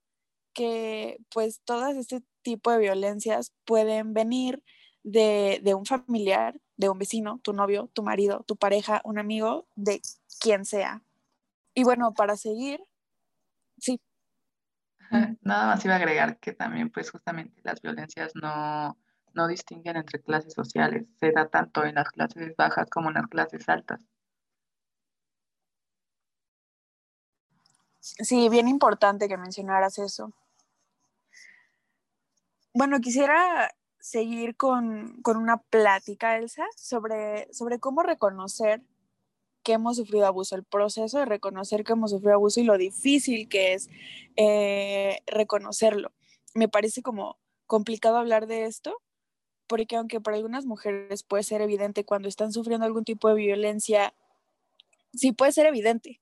que 0.53 1.17
pues 1.31 1.63
todas 1.65 1.97
este 1.97 2.23
tipo 2.43 2.71
de 2.71 2.79
violencias 2.79 3.55
pueden 3.65 4.13
venir 4.13 4.63
de, 5.03 5.63
un 5.75 5.87
familiar, 5.87 6.61
de 6.77 6.91
un 6.91 6.99
vecino, 6.99 7.41
tu 7.43 7.55
novio, 7.55 7.89
tu 7.95 8.03
marido, 8.03 8.45
tu 8.47 8.57
pareja, 8.57 9.01
un 9.05 9.19
amigo, 9.19 9.67
de 9.75 10.03
quien 10.41 10.67
sea. 10.67 11.03
Y 11.73 11.85
bueno, 11.85 12.13
para 12.13 12.37
seguir, 12.37 12.85
sí. 13.79 13.99
Nada 15.41 15.69
más 15.69 15.83
iba 15.87 15.95
a 15.95 15.97
agregar 15.97 16.39
que 16.39 16.53
también 16.53 16.91
pues 16.91 17.11
justamente 17.11 17.63
las 17.65 17.81
violencias 17.81 18.33
no, 18.35 18.99
no 19.35 19.47
distinguen 19.47 19.97
entre 19.97 20.21
clases 20.21 20.53
sociales, 20.53 21.07
se 21.21 21.33
da 21.33 21.49
tanto 21.49 21.85
en 21.85 21.95
las 21.97 22.09
clases 22.11 22.55
bajas 22.57 22.89
como 22.91 23.09
en 23.09 23.15
las 23.15 23.27
clases 23.27 23.69
altas. 23.69 24.01
Sí, 28.01 28.49
bien 28.49 28.67
importante 28.69 29.29
que 29.29 29.37
mencionaras 29.37 29.99
eso. 29.99 30.33
Bueno, 32.75 33.01
quisiera 33.01 33.71
seguir 34.01 34.57
con, 34.57 35.23
una 35.25 35.59
plática, 35.59 36.37
Elsa, 36.37 36.65
sobre, 36.77 37.53
sobre 37.53 37.79
cómo 37.79 38.03
reconocer 38.03 38.83
que 39.63 39.75
hemos 39.75 39.97
sufrido 39.97 40.27
abuso, 40.27 40.57
el 40.57 40.65
proceso 40.65 41.19
de 41.19 41.27
reconocer 41.27 41.85
que 41.85 41.93
hemos 41.93 42.11
sufrido 42.11 42.35
abuso 42.35 42.61
y 42.61 42.65
lo 42.65 42.77
difícil 42.77 43.49
que 43.49 43.75
es 43.75 43.89
eh, 44.37 45.21
reconocerlo. 45.27 46.13
Me 46.55 46.69
parece 46.69 47.03
como 47.03 47.39
complicado 47.67 48.17
hablar 48.17 48.49
de 48.49 48.65
esto, 48.65 49.01
porque 49.73 49.97
aunque 49.97 50.21
para 50.21 50.37
algunas 50.37 50.67
mujeres 50.67 51.23
puede 51.23 51.45
ser 51.45 51.63
evidente 51.63 52.05
cuando 52.05 52.29
están 52.29 52.53
sufriendo 52.53 52.85
algún 52.85 53.05
tipo 53.05 53.31
de 53.31 53.37
violencia, 53.37 54.13
sí 55.15 55.33
puede 55.33 55.53
ser 55.53 55.65
evidente. 55.65 56.21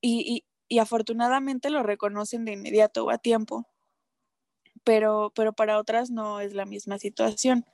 Y, 0.00 0.46
y 0.68 0.78
afortunadamente 0.78 1.68
lo 1.68 1.82
reconocen 1.82 2.46
de 2.46 2.52
inmediato 2.52 3.04
o 3.04 3.10
a 3.10 3.18
tiempo 3.18 3.66
pero, 4.84 5.34
pero 5.34 5.52
para 5.52 5.78
otras 5.78 6.10
no 6.10 6.40
es 6.40 6.54
la 6.54 6.64
misma 6.64 6.98
situación. 6.98 7.66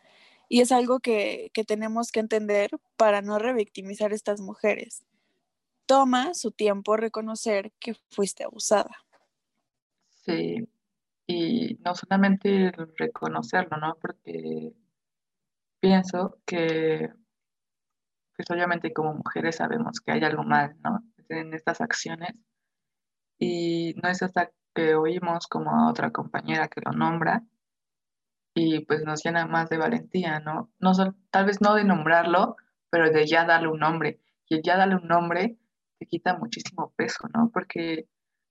Y 0.49 0.63
es 0.63 0.73
algo 0.73 0.99
que, 0.99 1.53
que 1.55 1.63
tenemos 1.63 2.11
que 2.11 2.19
entender 2.19 2.71
para 2.97 3.23
no 3.23 3.39
revictimizar 3.39 4.11
a 4.11 4.17
estas 4.17 4.41
mujeres. 4.41 5.07
Toma 5.87 6.35
su 6.35 6.51
tiempo 6.51 6.97
reconocer 6.97 7.71
que 7.79 7.95
fuiste 8.11 8.43
abusada. 8.43 8.91
Sí, 10.25 10.67
y 11.29 11.79
no 11.85 11.95
solamente 11.95 12.73
reconocerlo, 12.97 13.77
¿no? 13.77 13.97
Porque 14.01 14.73
pienso 15.85 16.39
que, 16.47 17.11
pues 18.35 18.51
obviamente 18.51 18.95
como 18.95 19.13
mujeres 19.13 19.57
sabemos 19.57 20.01
que 20.01 20.13
hay 20.13 20.25
algo 20.25 20.43
mal, 20.43 20.77
¿no? 20.83 21.01
En 21.29 21.53
estas 21.53 21.83
acciones. 21.83 22.33
Y 23.39 23.93
no 24.03 24.09
es 24.09 24.23
hasta 24.23 24.51
que 24.75 24.95
oímos 24.95 25.47
como 25.47 25.71
a 25.73 25.91
otra 25.91 26.11
compañera 26.11 26.69
que 26.69 26.81
lo 26.83 26.93
nombra 26.93 27.43
y 28.55 28.87
pues 28.87 29.03
nos 29.05 29.23
llena 29.23 29.47
más 29.47 29.69
de 29.69 29.77
valentía, 29.77 30.41
¿no? 30.41 30.73
no 30.79 30.93
tal 31.31 31.45
vez 31.45 31.61
no 31.61 31.75
de 31.75 31.85
nombrarlo, 31.85 32.57
pero 32.89 33.11
de 33.11 33.27
ya 33.27 33.45
darle 33.45 33.69
un 33.69 33.81
nombre. 33.81 34.21
Y 34.49 34.55
el 34.57 34.63
ya 34.63 34.79
darle 34.79 34.97
un 34.97 35.07
nombre 35.07 35.59
te 35.99 36.07
quita 36.07 36.39
muchísimo 36.39 36.95
peso, 36.97 37.29
¿no? 37.35 37.51
Porque 37.53 38.09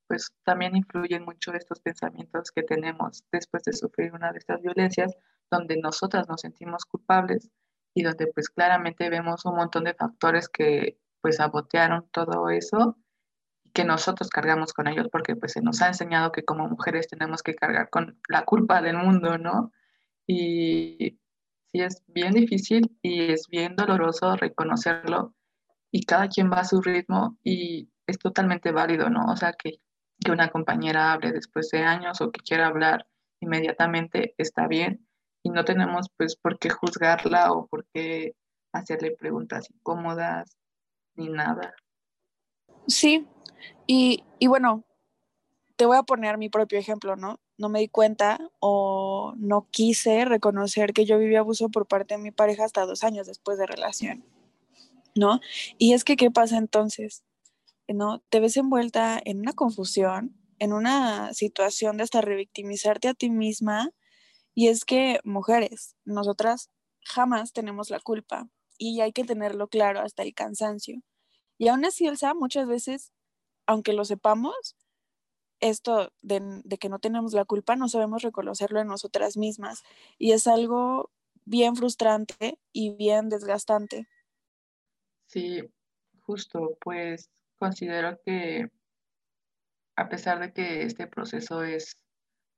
pues 0.07 0.31
también 0.43 0.75
influyen 0.75 1.25
mucho 1.25 1.51
estos 1.53 1.79
pensamientos 1.79 2.51
que 2.51 2.61
tenemos 2.61 3.23
después 3.31 3.63
de 3.63 3.73
sufrir 3.73 4.13
una 4.13 4.31
de 4.31 4.37
estas 4.37 4.61
violencias, 4.61 5.15
donde 5.53 5.77
nosotras 5.77 6.27
nos 6.27 6.41
sentimos 6.41 6.85
culpables 6.85 7.49
y 7.93 8.03
donde 8.03 8.27
pues 8.27 8.49
claramente 8.49 9.09
vemos 9.09 9.45
un 9.45 9.55
montón 9.55 9.83
de 9.85 9.93
factores 9.93 10.49
que 10.49 10.97
pues 11.21 11.37
sabotearon 11.37 12.09
todo 12.11 12.49
eso 12.49 12.97
y 13.63 13.71
que 13.71 13.85
nosotros 13.85 14.29
cargamos 14.29 14.73
con 14.73 14.87
ellos 14.87 15.07
porque 15.11 15.35
pues 15.35 15.53
se 15.53 15.61
nos 15.61 15.81
ha 15.81 15.87
enseñado 15.87 16.31
que 16.31 16.43
como 16.43 16.67
mujeres 16.67 17.07
tenemos 17.07 17.43
que 17.43 17.55
cargar 17.55 17.89
con 17.89 18.19
la 18.27 18.43
culpa 18.45 18.81
del 18.81 18.97
mundo, 18.97 19.37
¿no? 19.37 19.71
Y 20.27 21.19
sí 21.71 21.81
es 21.81 22.03
bien 22.07 22.33
difícil 22.33 22.97
y 23.01 23.31
es 23.31 23.47
bien 23.47 23.75
doloroso 23.75 24.35
reconocerlo 24.35 25.33
y 25.91 26.05
cada 26.05 26.27
quien 26.27 26.51
va 26.51 26.61
a 26.61 26.65
su 26.65 26.81
ritmo 26.81 27.37
y 27.43 27.89
es 28.07 28.17
totalmente 28.17 28.71
válido, 28.71 29.09
¿no? 29.09 29.25
O 29.31 29.37
sea, 29.37 29.53
que, 29.53 29.79
que 30.19 30.31
una 30.31 30.49
compañera 30.49 31.13
hable 31.13 31.31
después 31.31 31.69
de 31.69 31.83
años 31.83 32.21
o 32.21 32.31
que 32.31 32.41
quiera 32.41 32.67
hablar 32.67 33.07
inmediatamente 33.39 34.33
está 34.37 34.67
bien 34.67 35.07
y 35.43 35.49
no 35.49 35.65
tenemos 35.65 36.07
pues 36.17 36.35
por 36.35 36.57
qué 36.57 36.69
juzgarla 36.69 37.51
o 37.51 37.67
por 37.67 37.85
qué 37.93 38.33
hacerle 38.71 39.11
preguntas 39.11 39.69
incómodas 39.69 40.57
ni 41.15 41.29
nada. 41.29 41.75
Sí, 42.87 43.27
y, 43.85 44.23
y 44.39 44.47
bueno, 44.47 44.83
te 45.75 45.85
voy 45.85 45.97
a 45.97 46.03
poner 46.03 46.37
mi 46.37 46.49
propio 46.49 46.79
ejemplo, 46.79 47.15
¿no? 47.15 47.39
No 47.57 47.69
me 47.69 47.79
di 47.79 47.87
cuenta 47.87 48.39
o 48.59 49.33
no 49.37 49.67
quise 49.69 50.25
reconocer 50.25 50.93
que 50.93 51.05
yo 51.05 51.19
viví 51.19 51.35
abuso 51.35 51.69
por 51.69 51.87
parte 51.87 52.15
de 52.15 52.21
mi 52.21 52.31
pareja 52.31 52.65
hasta 52.65 52.85
dos 52.85 53.03
años 53.03 53.27
después 53.27 53.57
de 53.57 53.67
relación, 53.67 54.25
¿no? 55.15 55.39
Y 55.77 55.93
es 55.93 56.03
que, 56.03 56.15
¿qué 56.15 56.31
pasa 56.31 56.57
entonces? 56.57 57.23
¿No? 57.87 58.23
Te 58.29 58.39
ves 58.39 58.57
envuelta 58.57 59.21
en 59.23 59.39
una 59.39 59.53
confusión, 59.53 60.35
en 60.59 60.73
una 60.73 61.33
situación 61.33 61.97
de 61.97 62.03
hasta 62.03 62.21
revictimizarte 62.21 63.09
a 63.09 63.13
ti 63.13 63.29
misma. 63.29 63.91
Y 64.53 64.67
es 64.67 64.85
que, 64.85 65.19
mujeres, 65.23 65.95
nosotras 66.05 66.69
jamás 67.05 67.53
tenemos 67.53 67.89
la 67.89 67.99
culpa 67.99 68.49
y 68.77 69.01
hay 69.01 69.11
que 69.11 69.23
tenerlo 69.23 69.67
claro 69.67 69.99
hasta 70.01 70.23
el 70.23 70.33
cansancio. 70.33 71.01
Y 71.57 71.67
aún 71.67 71.85
así, 71.85 72.07
Elsa, 72.07 72.33
muchas 72.33 72.67
veces, 72.67 73.11
aunque 73.65 73.93
lo 73.93 74.05
sepamos, 74.05 74.75
esto 75.59 76.11
de, 76.21 76.61
de, 76.63 76.77
que 76.77 76.89
no 76.89 76.99
tenemos 76.99 77.33
la 77.33 77.45
culpa, 77.45 77.75
no 77.75 77.87
sabemos 77.87 78.21
reconocerlo 78.21 78.81
en 78.81 78.87
nosotras 78.87 79.37
mismas. 79.37 79.83
Y 80.17 80.33
es 80.33 80.47
algo 80.47 81.09
bien 81.45 81.75
frustrante 81.75 82.59
y 82.73 82.91
bien 82.91 83.29
desgastante. 83.29 84.07
Sí, 85.27 85.61
justo, 86.21 86.77
pues 86.81 87.29
considero 87.57 88.19
que 88.25 88.69
a 89.95 90.09
pesar 90.09 90.39
de 90.39 90.53
que 90.53 90.83
este 90.83 91.07
proceso 91.07 91.63
es 91.63 91.97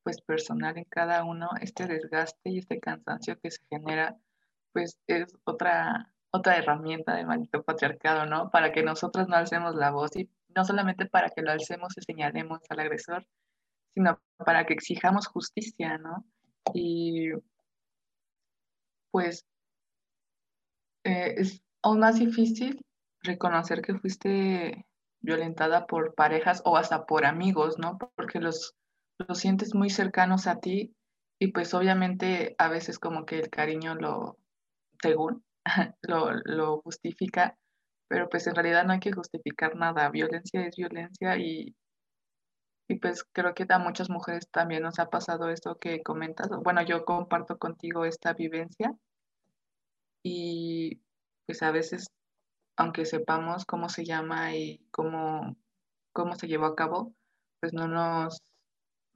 pues 0.06 0.22
personal 0.22 0.78
en 0.78 0.84
cada 0.84 1.24
uno, 1.24 1.50
este 1.62 1.88
desgaste 1.88 2.52
y 2.52 2.60
este 2.60 2.80
cansancio 2.80 3.40
que 3.40 3.50
se 3.50 3.66
genera, 3.72 4.16
pues 4.72 5.00
es 5.08 5.36
otra, 5.46 6.14
otra 6.30 6.58
herramienta 6.58 7.16
de 7.16 7.26
maldito 7.26 7.64
patriarcado, 7.64 8.28
¿no? 8.28 8.52
Para 8.52 8.72
que 8.72 8.84
nosotros 8.84 9.28
no 9.28 9.36
alcemos 9.36 9.74
la 9.74 9.90
voz 9.90 10.16
y 10.16 10.30
no 10.56 10.64
solamente 10.64 11.08
para 11.08 11.32
que 11.32 11.42
lo 11.42 11.50
alcemos 11.52 11.98
y 11.98 12.04
señalemos 12.04 12.60
al 12.70 12.82
agresor, 12.82 13.26
sino 13.96 14.22
para 14.38 14.68
que 14.68 14.76
exijamos 14.76 15.26
justicia, 15.26 15.98
¿no? 15.98 16.24
Y 16.76 17.32
pues 19.10 19.44
eh, 21.04 21.34
es 21.38 21.64
aún 21.82 21.98
más 21.98 22.20
difícil 22.20 22.86
reconocer 23.24 23.82
que 23.82 23.96
fuiste 23.96 24.86
violentada 25.22 25.88
por 25.88 26.14
parejas 26.14 26.62
o 26.64 26.78
hasta 26.78 27.08
por 27.08 27.26
amigos, 27.26 27.80
¿no? 27.80 27.98
Porque 27.98 28.40
los, 28.40 28.76
los 29.18 29.40
sientes 29.40 29.74
muy 29.74 29.90
cercanos 29.90 30.48
a 30.48 30.60
ti 30.60 30.94
y 31.40 31.52
pues 31.52 31.74
obviamente 31.74 32.56
a 32.58 32.70
veces 32.70 33.00
como 33.00 33.26
que 33.26 33.40
el 33.40 33.50
cariño 33.50 33.96
lo, 33.96 34.38
según, 35.02 35.44
lo, 36.02 36.32
lo 36.46 36.82
justifica, 36.82 37.58
pero 38.08 38.30
pues 38.30 38.48
en 38.48 38.56
realidad 38.56 38.86
no 38.86 38.94
hay 38.94 39.00
que 39.00 39.14
justificar 39.14 39.76
nada, 39.76 40.10
violencia 40.10 40.66
es 40.66 40.76
violencia 40.76 41.38
y, 41.38 41.76
y 42.88 43.00
pues 43.00 43.26
creo 43.32 43.54
que 43.54 43.66
a 43.68 43.80
muchas 43.80 44.10
mujeres 44.10 44.50
también 44.52 44.84
nos 44.84 45.00
ha 45.00 45.10
pasado 45.10 45.50
esto 45.50 45.78
que 45.80 46.04
comentas, 46.04 46.50
bueno, 46.64 46.82
yo 46.84 47.04
comparto 47.06 47.58
contigo 47.58 48.06
esta 48.06 48.34
vivencia 48.34 48.94
y 50.24 51.02
pues 51.46 51.62
a 51.62 51.72
veces, 51.72 52.08
aunque 52.78 53.06
sepamos 53.06 53.66
cómo 53.66 53.90
se 53.90 54.06
llama 54.06 54.56
y 54.56 54.80
cómo, 54.92 55.56
cómo 56.14 56.36
se 56.36 56.48
llevó 56.48 56.66
a 56.66 56.76
cabo, 56.76 57.14
pues 57.60 57.74
no 57.74 57.88
nos 57.88 58.42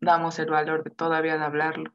damos 0.02 0.40
el 0.40 0.50
valor 0.50 0.84
de 0.84 0.92
todavía 0.92 1.38
de 1.38 1.44
hablarlo. 1.44 1.94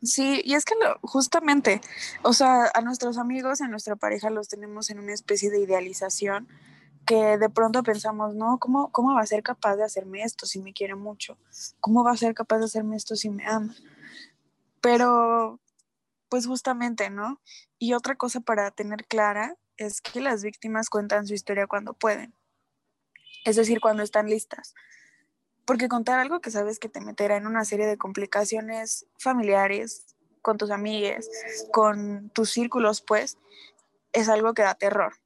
Sí, 0.00 0.42
y 0.44 0.54
es 0.54 0.64
que 0.64 0.74
lo, 0.76 0.98
justamente, 1.02 1.80
o 2.22 2.32
sea, 2.32 2.70
a 2.72 2.80
nuestros 2.82 3.18
amigos, 3.18 3.60
a 3.60 3.68
nuestra 3.68 3.96
pareja 3.96 4.30
los 4.30 4.48
tenemos 4.48 4.90
en 4.90 5.00
una 5.00 5.12
especie 5.12 5.50
de 5.50 5.60
idealización 5.60 6.48
que 7.04 7.36
de 7.38 7.48
pronto 7.48 7.82
pensamos, 7.82 8.34
no, 8.34 8.58
¿cómo, 8.58 8.92
¿cómo 8.92 9.14
va 9.14 9.22
a 9.22 9.26
ser 9.26 9.42
capaz 9.42 9.76
de 9.76 9.82
hacerme 9.82 10.22
esto 10.22 10.46
si 10.46 10.60
me 10.60 10.72
quiere 10.72 10.94
mucho? 10.94 11.36
¿Cómo 11.80 12.04
va 12.04 12.12
a 12.12 12.16
ser 12.16 12.34
capaz 12.34 12.58
de 12.58 12.66
hacerme 12.66 12.96
esto 12.96 13.16
si 13.16 13.30
me 13.30 13.44
ama? 13.46 13.74
Pero, 14.80 15.58
pues 16.28 16.46
justamente, 16.46 17.10
¿no? 17.10 17.40
Y 17.78 17.94
otra 17.94 18.14
cosa 18.14 18.40
para 18.40 18.70
tener 18.70 19.04
clara 19.06 19.56
es 19.78 20.00
que 20.00 20.20
las 20.20 20.44
víctimas 20.44 20.90
cuentan 20.90 21.26
su 21.26 21.34
historia 21.34 21.66
cuando 21.66 21.94
pueden, 21.94 22.34
es 23.44 23.56
decir, 23.56 23.80
cuando 23.80 24.02
están 24.02 24.28
listas 24.28 24.74
porque 25.68 25.88
contar 25.88 26.18
algo 26.18 26.40
que 26.40 26.50
sabes 26.50 26.78
que 26.78 26.88
te 26.88 27.02
meterá 27.02 27.36
en 27.36 27.46
una 27.46 27.62
serie 27.62 27.86
de 27.86 27.98
complicaciones 27.98 29.04
familiares, 29.18 30.06
con 30.40 30.56
tus 30.56 30.70
amigas, 30.70 31.28
con 31.70 32.30
tus 32.30 32.48
círculos, 32.52 33.02
pues, 33.02 33.36
es 34.14 34.30
algo 34.30 34.54
que 34.54 34.62
da 34.62 34.76
terror. 34.76 35.16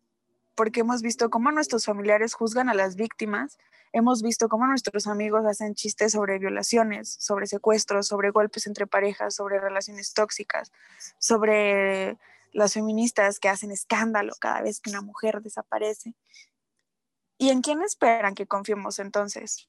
Porque 0.57 0.81
hemos 0.81 1.00
visto 1.00 1.31
cómo 1.31 1.52
nuestros 1.52 1.85
familiares 1.85 2.35
juzgan 2.35 2.68
a 2.68 2.74
las 2.74 2.96
víctimas, 2.96 3.57
hemos 3.92 4.20
visto 4.20 4.48
cómo 4.48 4.66
nuestros 4.66 5.07
amigos 5.07 5.46
hacen 5.46 5.76
chistes 5.76 6.11
sobre 6.11 6.40
violaciones, 6.40 7.16
sobre 7.20 7.46
secuestros, 7.46 8.09
sobre 8.09 8.31
golpes 8.31 8.66
entre 8.66 8.88
parejas, 8.88 9.37
sobre 9.37 9.61
relaciones 9.61 10.12
tóxicas, 10.12 10.72
sobre 11.20 12.18
las 12.50 12.74
feministas 12.74 13.38
que 13.38 13.48
hacen 13.48 13.70
escándalo 13.70 14.33
cada 14.40 14.61
vez 14.61 14.81
que 14.81 14.90
una 14.90 15.02
mujer 15.02 15.40
desaparece. 15.40 16.16
¿Y 17.38 17.50
en 17.50 17.62
quién 17.62 17.81
esperan 17.83 18.35
que 18.35 18.48
confiemos 18.48 18.98
entonces? 18.98 19.68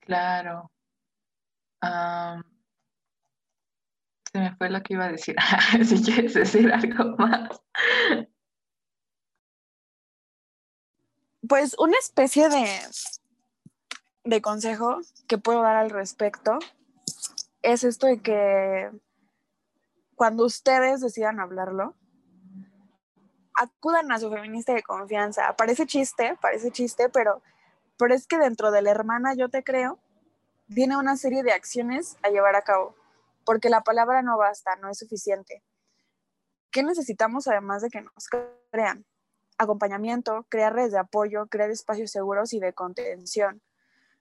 Claro. 0.00 0.70
se 4.32 4.38
me 4.38 4.54
fue 4.56 4.70
lo 4.70 4.82
que 4.82 4.94
iba 4.94 5.06
a 5.06 5.12
decir. 5.12 5.36
si 5.84 6.02
quieres 6.02 6.34
decir 6.34 6.72
algo 6.72 7.16
más. 7.16 7.62
Pues 11.48 11.74
una 11.78 11.98
especie 11.98 12.48
de, 12.48 12.66
de 14.24 14.42
consejo 14.42 15.00
que 15.26 15.38
puedo 15.38 15.62
dar 15.62 15.76
al 15.76 15.90
respecto 15.90 16.58
es 17.62 17.84
esto 17.84 18.06
de 18.06 18.20
que 18.20 18.90
cuando 20.14 20.44
ustedes 20.44 21.00
decidan 21.00 21.40
hablarlo, 21.40 21.96
acudan 23.54 24.10
a 24.12 24.18
su 24.18 24.30
feminista 24.30 24.74
de 24.74 24.82
confianza. 24.82 25.54
Parece 25.56 25.86
chiste, 25.86 26.36
parece 26.40 26.70
chiste, 26.70 27.08
pero 27.08 27.42
pero 28.00 28.14
es 28.14 28.26
que 28.26 28.38
dentro 28.38 28.70
de 28.70 28.80
la 28.80 28.90
hermana 28.92 29.34
yo 29.34 29.50
te 29.50 29.62
creo, 29.62 29.98
viene 30.68 30.96
una 30.96 31.18
serie 31.18 31.42
de 31.42 31.52
acciones 31.52 32.16
a 32.22 32.30
llevar 32.30 32.56
a 32.56 32.62
cabo, 32.62 32.96
porque 33.44 33.68
la 33.68 33.82
palabra 33.82 34.22
no 34.22 34.38
basta, 34.38 34.74
no 34.76 34.88
es 34.88 34.96
suficiente. 34.96 35.62
¿Qué 36.70 36.82
necesitamos 36.82 37.46
además 37.46 37.82
de 37.82 37.90
que 37.90 38.00
nos 38.00 38.26
crean? 38.70 39.04
Acompañamiento, 39.58 40.46
crear 40.48 40.72
redes 40.72 40.92
de 40.92 40.98
apoyo, 40.98 41.46
crear 41.48 41.70
espacios 41.70 42.10
seguros 42.10 42.54
y 42.54 42.58
de 42.58 42.72
contención. 42.72 43.60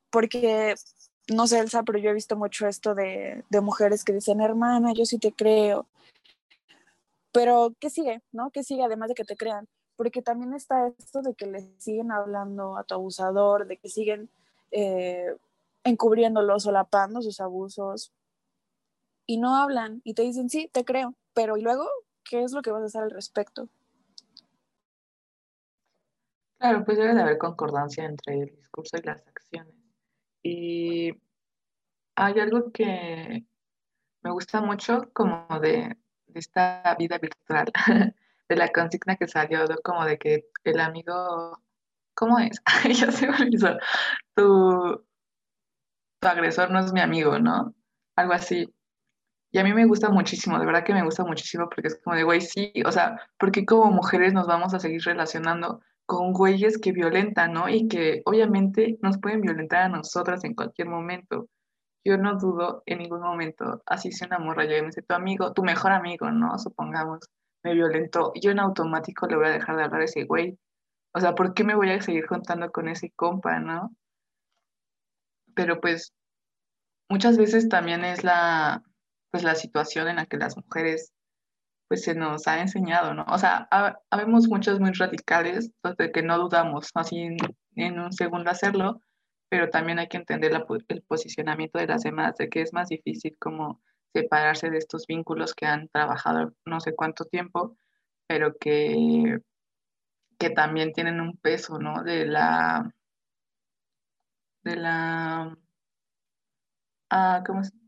Porque, 0.09 0.75
no 1.33 1.47
sé, 1.47 1.59
Elsa, 1.59 1.83
pero 1.83 1.99
yo 1.99 2.09
he 2.09 2.13
visto 2.13 2.35
mucho 2.35 2.67
esto 2.67 2.95
de, 2.95 3.45
de 3.49 3.61
mujeres 3.61 4.03
que 4.03 4.11
dicen, 4.11 4.41
hermana, 4.41 4.91
yo 4.91 5.05
sí 5.05 5.19
te 5.19 5.31
creo. 5.31 5.87
Pero, 7.31 7.73
¿qué 7.79 7.89
sigue? 7.89 8.21
¿No? 8.33 8.51
¿Qué 8.51 8.61
sigue 8.61 8.83
además 8.83 9.07
de 9.07 9.15
que 9.15 9.23
te 9.23 9.37
crean? 9.37 9.69
Porque 9.99 10.21
también 10.21 10.53
está 10.53 10.87
esto 10.97 11.21
de 11.21 11.35
que 11.35 11.45
le 11.45 11.59
siguen 11.77 12.13
hablando 12.13 12.77
a 12.77 12.85
tu 12.85 12.93
abusador, 12.93 13.67
de 13.67 13.75
que 13.75 13.89
siguen 13.89 14.29
eh, 14.71 15.35
encubriéndolo, 15.83 16.57
solapando 16.57 17.21
sus 17.21 17.41
abusos, 17.41 18.13
y 19.25 19.39
no 19.39 19.57
hablan 19.57 19.99
y 20.05 20.13
te 20.13 20.21
dicen, 20.21 20.49
sí, 20.49 20.69
te 20.71 20.85
creo, 20.85 21.15
pero 21.33 21.57
¿y 21.57 21.61
luego 21.61 21.85
qué 22.23 22.43
es 22.43 22.53
lo 22.53 22.61
que 22.61 22.71
vas 22.71 22.81
a 22.81 22.85
hacer 22.85 23.03
al 23.03 23.11
respecto? 23.11 23.67
Claro, 26.59 26.85
pues 26.85 26.97
debe 26.97 27.13
de 27.13 27.21
haber 27.21 27.37
concordancia 27.37 28.05
entre 28.05 28.43
el 28.43 28.55
discurso 28.55 28.95
y 28.95 29.05
las 29.05 29.27
acciones. 29.27 29.75
Y 30.41 31.11
hay 32.15 32.39
algo 32.39 32.71
que 32.71 33.45
me 34.21 34.31
gusta 34.31 34.61
mucho 34.61 35.09
como 35.11 35.45
de, 35.59 35.97
de 36.27 36.39
esta 36.39 36.95
vida 36.97 37.17
virtual, 37.17 37.69
de 38.49 38.55
la 38.55 38.69
consigna 38.69 39.15
que 39.15 39.27
salió, 39.27 39.65
como 39.83 40.03
de 40.05 40.17
que 40.17 40.45
el 40.63 40.79
amigo, 40.79 41.61
¿cómo 42.15 42.39
es? 42.39 42.61
ya 42.99 43.11
se 43.11 43.27
me 43.27 43.35
olvidó. 43.37 43.77
Tu, 44.35 45.05
tu 46.19 46.27
agresor 46.27 46.71
no 46.71 46.79
es 46.79 46.91
mi 46.91 46.99
amigo, 46.99 47.39
¿no? 47.39 47.73
Algo 48.15 48.33
así. 48.33 48.73
Y 49.51 49.59
a 49.59 49.63
mí 49.63 49.73
me 49.73 49.85
gusta 49.85 50.09
muchísimo, 50.09 50.59
de 50.59 50.65
verdad 50.65 50.83
que 50.83 50.93
me 50.93 51.03
gusta 51.03 51.23
muchísimo 51.23 51.69
porque 51.69 51.87
es 51.87 51.99
como 52.03 52.15
de, 52.15 52.23
güey, 52.23 52.41
sí, 52.41 52.71
o 52.85 52.91
sea, 52.91 53.19
porque 53.39 53.65
como 53.65 53.91
mujeres 53.91 54.31
nos 54.33 54.45
vamos 54.45 54.73
a 54.73 54.79
seguir 54.79 55.01
relacionando 55.03 55.81
con 56.05 56.33
güeyes 56.33 56.77
que 56.79 56.91
violentan, 56.91 57.53
¿no? 57.53 57.69
Y 57.69 57.87
que 57.87 58.21
obviamente 58.25 58.97
nos 59.01 59.19
pueden 59.19 59.41
violentar 59.41 59.83
a 59.83 59.89
nosotras 59.89 60.43
en 60.43 60.55
cualquier 60.55 60.87
momento. 60.87 61.47
Yo 62.03 62.17
no 62.17 62.37
dudo 62.37 62.83
en 62.85 62.99
ningún 62.99 63.21
momento, 63.21 63.81
así 63.85 64.11
si 64.11 64.25
una 64.25 64.39
morra 64.39 64.63
llega 64.63 64.79
y 64.79 64.81
me 64.81 64.87
dice, 64.87 65.01
tu 65.03 65.13
amigo, 65.15 65.53
tu 65.53 65.63
mejor 65.63 65.91
amigo, 65.91 66.31
¿no? 66.31 66.57
Supongamos, 66.59 67.19
me 67.63 67.73
violentó, 67.73 68.31
yo 68.35 68.51
en 68.51 68.59
automático 68.59 69.27
le 69.27 69.35
voy 69.35 69.47
a 69.47 69.51
dejar 69.51 69.75
de 69.77 69.83
hablar 69.83 70.01
a 70.01 70.05
ese 70.05 70.23
güey. 70.25 70.57
O 71.13 71.19
sea, 71.19 71.35
¿por 71.35 71.53
qué 71.53 71.63
me 71.63 71.75
voy 71.75 71.89
a 71.91 72.01
seguir 72.01 72.25
contando 72.27 72.71
con 72.71 72.87
ese 72.87 73.11
compa, 73.15 73.59
no? 73.59 73.95
Pero 75.55 75.81
pues 75.81 76.13
muchas 77.09 77.37
veces 77.37 77.67
también 77.69 78.05
es 78.05 78.23
la, 78.23 78.83
pues 79.31 79.43
la 79.43 79.55
situación 79.55 80.07
en 80.07 80.17
la 80.17 80.25
que 80.25 80.37
las 80.37 80.55
mujeres 80.55 81.13
pues 81.89 82.03
se 82.03 82.13
nos 82.13 82.47
ha 82.47 82.61
enseñado, 82.61 83.15
¿no? 83.15 83.25
O 83.27 83.37
sea, 83.39 83.67
habemos 84.11 84.47
muchos 84.47 84.79
muy 84.79 84.91
radicales, 84.91 85.71
pues, 85.81 85.97
de 85.97 86.11
que 86.11 86.21
no 86.21 86.37
dudamos 86.37 86.91
así 86.93 87.27
en, 87.75 87.99
un 87.99 88.13
segundo 88.13 88.51
hacerlo, 88.51 89.01
pero 89.49 89.69
también 89.71 89.97
hay 89.97 90.07
que 90.07 90.17
entender 90.17 90.53
el 90.53 91.01
posicionamiento 91.03 91.79
de 91.79 91.87
las 91.87 92.03
demás, 92.03 92.35
de 92.37 92.47
que 92.47 92.61
es 92.61 92.73
más 92.73 92.89
difícil 92.89 93.35
como 93.39 93.81
separarse 94.13 94.69
de 94.69 94.77
estos 94.77 95.05
vínculos 95.07 95.53
que 95.53 95.65
han 95.65 95.87
trabajado 95.89 96.53
no 96.65 96.79
sé 96.79 96.95
cuánto 96.95 97.25
tiempo, 97.25 97.77
pero 98.27 98.57
que, 98.57 99.39
que 100.37 100.49
también 100.49 100.93
tienen 100.93 101.19
un 101.21 101.37
peso, 101.37 101.79
¿no? 101.79 102.03
De 102.03 102.25
la, 102.25 102.93
de 104.63 104.75
la, 104.75 105.57
ah, 107.09 107.43
¿cómo 107.45 107.63
se 107.63 107.79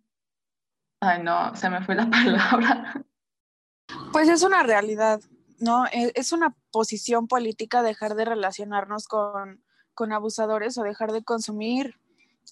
Ay, 1.04 1.24
no, 1.24 1.56
se 1.56 1.70
me 1.70 1.84
fue 1.84 1.96
la 1.96 2.08
palabra. 2.10 3.04
Pues 4.12 4.30
es 4.30 4.44
una 4.44 4.62
realidad, 4.62 5.20
¿no? 5.60 5.88
E, 5.88 6.12
es 6.16 6.32
una 6.32 6.56
posición 6.72 7.28
política 7.28 7.82
dejar 7.82 8.14
de 8.16 8.26
relacionarnos 8.26 9.08
con, 9.08 9.60
abusadores 10.12 10.80
o 10.80 10.84
dejar 10.84 11.12
de 11.12 11.24
consumir 11.24 12.00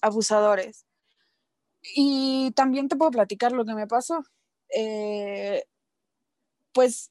abusadores. 0.02 0.86
Y 1.82 2.52
también 2.52 2.88
te 2.88 2.96
puedo 2.96 3.10
platicar 3.10 3.52
lo 3.52 3.64
que 3.64 3.74
me 3.74 3.86
pasó. 3.86 4.22
Eh, 4.74 5.64
pues 6.72 7.10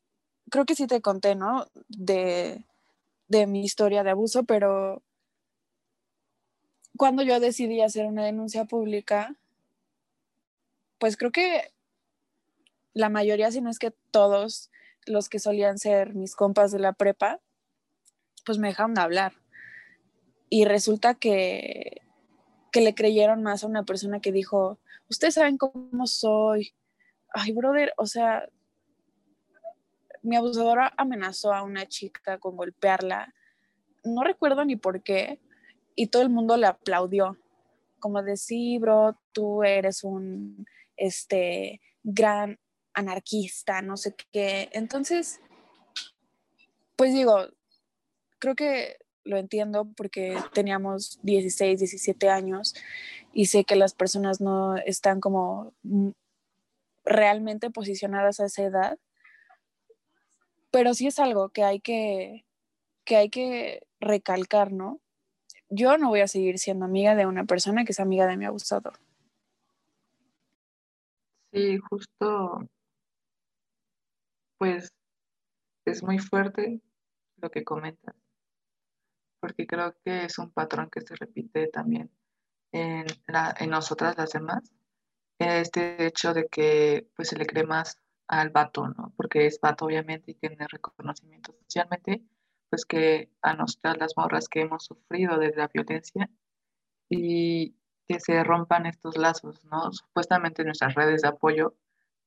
creo 0.49 0.65
que 0.65 0.75
sí 0.75 0.87
te 0.87 1.01
conté, 1.01 1.35
¿no? 1.35 1.67
De, 1.87 2.65
de 3.27 3.47
mi 3.47 3.63
historia 3.63 4.03
de 4.03 4.11
abuso, 4.11 4.43
pero 4.43 5.03
cuando 6.97 7.23
yo 7.23 7.39
decidí 7.39 7.81
hacer 7.81 8.05
una 8.05 8.25
denuncia 8.25 8.65
pública, 8.65 9.35
pues 10.97 11.15
creo 11.15 11.31
que 11.31 11.71
la 12.93 13.09
mayoría, 13.09 13.51
si 13.51 13.61
no 13.61 13.69
es 13.69 13.79
que 13.79 13.91
todos 14.11 14.69
los 15.05 15.29
que 15.29 15.39
solían 15.39 15.77
ser 15.77 16.13
mis 16.13 16.35
compas 16.35 16.71
de 16.71 16.79
la 16.79 16.93
prepa, 16.93 17.39
pues 18.45 18.57
me 18.57 18.67
dejaron 18.67 18.93
de 18.93 19.01
hablar. 19.01 19.33
Y 20.49 20.65
resulta 20.65 21.13
que, 21.15 22.01
que 22.71 22.81
le 22.81 22.95
creyeron 22.95 23.43
más 23.43 23.63
a 23.63 23.67
una 23.67 23.83
persona 23.83 24.19
que 24.19 24.31
dijo, 24.31 24.79
ustedes 25.09 25.35
saben 25.35 25.57
cómo 25.57 26.07
soy. 26.07 26.73
Ay, 27.33 27.51
brother, 27.51 27.93
o 27.97 28.05
sea, 28.05 28.47
mi 30.21 30.35
abusadora 30.35 30.93
amenazó 30.97 31.53
a 31.53 31.63
una 31.63 31.87
chica 31.87 32.39
con 32.39 32.57
golpearla. 32.57 33.33
No 34.03 34.23
recuerdo 34.23 34.65
ni 34.65 34.75
por 34.75 35.03
qué. 35.03 35.39
Y 35.95 36.07
todo 36.07 36.21
el 36.21 36.29
mundo 36.29 36.57
le 36.57 36.67
aplaudió. 36.67 37.37
Como 37.99 38.23
de, 38.23 38.37
sí, 38.37 38.77
bro, 38.77 39.19
tú 39.33 39.63
eres 39.63 40.03
un 40.03 40.65
este 40.95 41.81
gran 42.03 42.59
anarquista, 42.93 43.81
no 43.81 43.97
sé 43.97 44.15
qué. 44.31 44.69
Entonces, 44.73 45.41
pues 46.95 47.13
digo, 47.13 47.47
creo 48.39 48.55
que 48.55 48.97
lo 49.23 49.37
entiendo 49.37 49.87
porque 49.95 50.37
teníamos 50.53 51.19
16, 51.23 51.79
17 51.79 52.29
años 52.29 52.75
y 53.33 53.45
sé 53.45 53.63
que 53.63 53.75
las 53.75 53.93
personas 53.93 54.41
no 54.41 54.77
están 54.77 55.19
como 55.19 55.73
realmente 57.03 57.69
posicionadas 57.69 58.39
a 58.39 58.45
esa 58.45 58.63
edad, 58.63 58.99
pero 60.71 60.93
sí 60.93 61.07
es 61.07 61.19
algo 61.19 61.49
que 61.49 61.63
hay 61.63 61.79
que, 61.79 62.45
que 63.03 63.15
hay 63.17 63.29
que 63.29 63.83
recalcar, 63.99 64.71
¿no? 64.71 64.99
Yo 65.69 65.97
no 65.97 66.09
voy 66.09 66.21
a 66.21 66.27
seguir 66.27 66.57
siendo 66.57 66.85
amiga 66.85 67.15
de 67.15 67.25
una 67.25 67.45
persona 67.45 67.85
que 67.85 67.91
es 67.91 67.99
amiga 67.99 68.25
de 68.27 68.37
mi 68.37 68.45
abusador. 68.45 68.99
Sí, 71.51 71.77
justo, 71.79 72.67
pues 74.57 74.89
es 75.85 76.03
muy 76.03 76.19
fuerte 76.19 76.79
lo 77.37 77.49
que 77.49 77.63
comentas, 77.63 78.15
porque 79.39 79.67
creo 79.67 79.95
que 80.03 80.25
es 80.25 80.37
un 80.39 80.51
patrón 80.51 80.89
que 80.91 81.01
se 81.01 81.15
repite 81.15 81.67
también 81.67 82.11
en, 82.71 83.05
la, 83.27 83.53
en 83.59 83.69
nosotras 83.69 84.17
las 84.17 84.31
demás. 84.31 84.73
Este 85.39 86.05
hecho 86.05 86.33
de 86.33 86.47
que 86.47 87.07
pues 87.15 87.29
se 87.29 87.37
le 87.37 87.45
cree 87.45 87.65
más 87.65 87.97
al 88.27 88.49
vato, 88.49 88.87
¿no? 88.87 89.13
Porque 89.15 89.45
es 89.45 89.59
vato 89.61 89.85
obviamente 89.85 90.31
y 90.31 90.35
tiene 90.35 90.67
reconocimiento 90.67 91.53
socialmente, 91.63 92.21
pues 92.69 92.85
que 92.85 93.31
a 93.41 93.53
nosotras 93.53 93.97
las 93.97 94.13
morras 94.17 94.47
que 94.49 94.61
hemos 94.61 94.85
sufrido 94.85 95.37
de 95.37 95.55
la 95.55 95.67
violencia 95.67 96.29
y 97.09 97.75
que 98.07 98.19
se 98.19 98.43
rompan 98.43 98.85
estos 98.85 99.17
lazos, 99.17 99.63
¿no? 99.65 99.91
Supuestamente 99.91 100.63
nuestras 100.63 100.95
redes 100.95 101.21
de 101.21 101.29
apoyo 101.29 101.75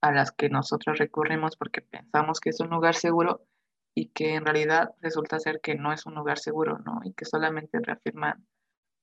a 0.01 0.11
las 0.13 0.33
que 0.33 0.49
nosotros 0.49 0.99
recurrimos 0.99 1.57
porque 1.57 1.83
pensamos 1.83 2.41
que 2.41 2.51
es 2.51 2.61
un 2.61 2.71
lugar 2.71 2.95
seguro 2.95 3.47
y 3.95 4.09
que 4.11 4.35
en 4.35 4.45
realidad 4.45 4.91
resulta 5.01 5.39
ser 5.39 5.61
que 5.61 5.75
no 5.75 5.93
es 5.93 6.07
un 6.07 6.15
lugar 6.15 6.39
seguro, 6.39 6.79
¿no? 6.79 7.01
Y 7.05 7.13
que 7.15 7.25
solamente 7.25 7.79
reafirman 7.81 8.47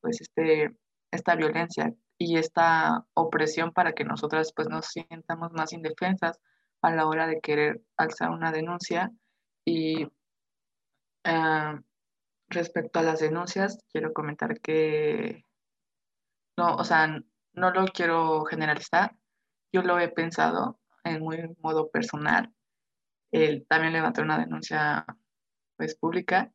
pues 0.02 0.22
este, 0.22 0.76
esta 1.12 1.36
violencia 1.36 1.94
y 2.18 2.38
esta 2.38 3.06
opresión 3.14 3.72
para 3.72 3.94
que 3.94 4.04
nosotras 4.04 4.54
pues 4.56 4.68
nos 4.70 4.88
sientamos 4.88 5.52
más 5.54 5.74
indefensas 5.74 6.40
a 6.82 6.92
la 6.92 7.08
hora 7.08 7.28
de 7.28 7.42
querer 7.42 7.82
alzar 7.98 8.32
una 8.32 8.52
denuncia 8.52 9.12
y 9.66 10.08
eh, 11.24 11.80
respecto 12.48 13.00
a 13.00 13.04
las 13.04 13.20
denuncias 13.20 13.80
quiero 13.92 14.14
comentar 14.14 14.60
que 14.62 15.46
no, 16.60 16.76
o 16.76 16.84
sea, 16.84 17.08
no 17.54 17.72
lo 17.72 17.86
quiero 17.86 18.44
generalizar. 18.44 19.16
Yo 19.72 19.82
lo 19.82 19.98
he 19.98 20.10
pensado 20.10 20.78
en 21.06 21.22
muy 21.22 21.38
modo 21.60 21.90
personal. 21.90 22.54
Él 23.32 23.66
también 23.68 23.94
levanté 23.94 24.22
una 24.22 24.40
denuncia 24.40 25.06
pues 25.78 25.96
pública, 25.96 26.52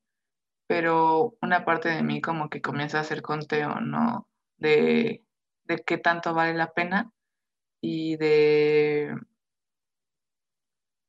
pero 0.67 1.37
una 1.41 1.65
parte 1.65 1.89
de 1.89 2.03
mí 2.03 2.21
como 2.21 2.49
que 2.51 2.61
comienza 2.61 2.99
a 2.99 3.03
hacer 3.03 3.23
conteo, 3.23 3.81
¿no? 3.81 4.29
De, 4.59 5.25
de 5.65 5.79
qué 5.85 5.99
tanto 5.99 6.35
vale 6.35 6.55
la 6.55 6.73
pena 6.73 7.13
y 7.81 8.17
de 8.17 9.15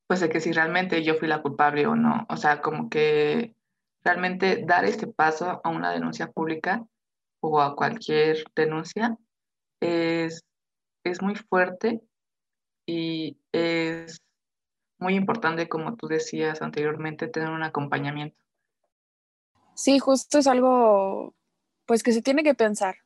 pues 0.06 0.20
de 0.20 0.28
que 0.28 0.40
si 0.40 0.52
realmente 0.52 1.02
yo 1.02 1.16
fui 1.16 1.28
la 1.28 1.42
culpable 1.42 1.86
o 1.86 1.96
no. 1.96 2.26
O 2.28 2.36
sea, 2.36 2.60
como 2.60 2.88
que 2.88 3.54
realmente 4.04 4.62
dar 4.64 4.84
este 4.84 5.06
paso 5.06 5.60
a 5.64 5.68
una 5.68 5.90
denuncia 5.90 6.30
pública 6.30 6.86
o 7.40 7.60
a 7.60 7.74
cualquier 7.74 8.44
denuncia 8.54 9.18
es, 9.80 10.44
es 11.04 11.22
muy 11.22 11.34
fuerte 11.34 12.00
y 12.86 13.38
es 13.52 14.22
muy 14.98 15.14
importante, 15.14 15.68
como 15.68 15.96
tú 15.96 16.06
decías 16.06 16.62
anteriormente, 16.62 17.28
tener 17.28 17.50
un 17.50 17.62
acompañamiento. 17.62 18.36
Sí, 19.74 19.98
justo 19.98 20.38
es 20.38 20.46
algo 20.46 21.34
pues 21.86 22.02
que 22.02 22.12
se 22.12 22.22
tiene 22.22 22.42
que 22.42 22.54
pensar, 22.54 22.96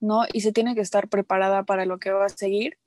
¿no? 0.00 0.22
Y 0.32 0.40
se 0.40 0.52
tiene 0.52 0.74
que 0.74 0.80
estar 0.80 1.08
preparada 1.08 1.64
para 1.64 1.84
lo 1.84 1.98
que 1.98 2.10
va 2.10 2.26
a 2.26 2.30
seguir. 2.30 2.78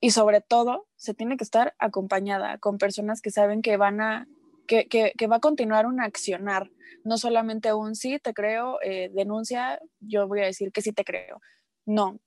Y 0.00 0.10
sobre 0.10 0.40
todo, 0.40 0.88
se 0.96 1.14
tiene 1.14 1.36
que 1.36 1.44
estar 1.44 1.74
acompañada 1.78 2.58
con 2.58 2.78
personas 2.78 3.20
que 3.20 3.30
saben 3.30 3.62
que 3.62 3.76
van 3.76 4.00
a 4.00 4.26
que, 4.66 5.26
va 5.30 5.36
a 5.36 5.40
continuar 5.40 5.86
un 5.86 6.00
accionar, 6.00 6.70
no 7.04 7.18
solamente 7.18 7.72
un 7.72 7.94
sí, 7.94 8.18
te 8.18 8.32
creo, 8.32 8.78
eh, 8.82 9.10
denuncia, 9.12 9.80
yo 10.00 10.26
voy 10.26 10.40
a 10.40 10.46
decir 10.46 10.72
que 10.72 10.82
sí 10.82 10.92
te 10.92 11.04
creo. 11.04 11.40
No, 11.84 12.18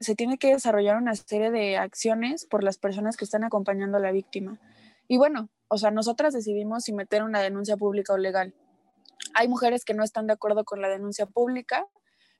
se 0.00 0.14
tiene 0.14 0.38
que 0.38 0.52
desarrollar 0.52 0.96
una 0.96 1.14
serie 1.14 1.50
de 1.50 1.76
acciones 1.76 2.46
por 2.46 2.64
las 2.64 2.78
personas 2.78 3.16
que 3.16 3.24
están 3.24 3.44
acompañando 3.44 3.98
a 3.98 4.00
la 4.00 4.12
víctima. 4.12 4.58
Y 5.08 5.18
bueno, 5.18 5.48
o 5.68 5.78
sea, 5.78 5.90
nosotras 5.90 6.34
decidimos 6.34 6.84
si 6.84 6.92
meter 6.92 7.22
una 7.22 7.40
denuncia 7.40 7.76
pública 7.76 8.12
o 8.12 8.18
legal. 8.18 8.54
Hay 9.34 9.48
mujeres 9.48 9.84
que 9.84 9.94
no 9.94 10.04
están 10.04 10.26
de 10.26 10.32
acuerdo 10.32 10.64
con 10.64 10.80
la 10.80 10.88
denuncia 10.88 11.26
pública, 11.26 11.86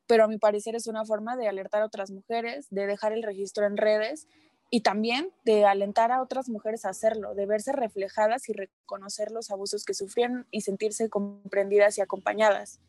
pero 0.07 0.25
a 0.25 0.29
mi 0.29 0.39
parecer 0.39 0.75
es 0.75 0.87
una 0.87 1.05
forma 1.05 1.37
de 1.37 1.49
alertar 1.49 1.83
a 1.83 1.87
otras 1.87 2.11
mujeres, 2.11 2.67
de 2.71 2.87
dejar 2.87 3.13
el 3.13 3.23
registro 3.23 3.67
en 3.67 3.77
redes 3.77 4.27
y 4.69 4.81
también 4.81 5.31
de 5.45 5.65
alentar 5.65 6.13
a 6.13 6.23
otras 6.23 6.49
mujeres 6.49 6.85
a 6.85 6.89
hacerlo, 6.89 7.35
de 7.35 7.47
verse 7.47 7.73
reflejadas 7.73 8.49
y 8.49 8.53
reconocer 8.53 9.31
los 9.31 9.51
abusos 9.51 9.85
que 9.85 9.95
sufrieron 9.95 10.47
y 10.51 10.63
sentirse 10.63 11.09
comprendidas 11.09 11.99
y 11.99 12.01
acompañadas. 12.01 12.81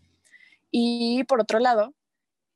Y 0.71 1.23
por 1.25 1.41
otro 1.41 1.59
lado, 1.59 1.93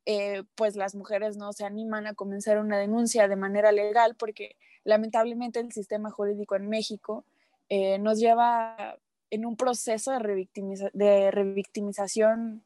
eh, 0.10 0.46
pues 0.56 0.78
las 0.78 0.96
mujeres 0.96 1.36
no 1.36 1.52
se 1.52 1.66
animan 1.66 2.08
a 2.08 2.14
comenzar 2.14 2.60
una 2.60 2.78
denuncia 2.78 3.28
de 3.28 3.36
manera 3.36 3.74
legal 3.74 4.16
porque 4.16 4.56
lamentablemente 4.86 5.60
el 5.60 5.74
sistema 5.74 6.12
jurídico 6.12 6.56
en 6.56 6.70
México 6.70 7.26
eh, 7.68 8.00
nos 8.00 8.18
lleva 8.18 8.98
en 9.32 9.46
un 9.46 9.58
proceso 9.58 10.12
de, 10.12 10.48
de 10.94 11.32
revictimización 11.32 12.64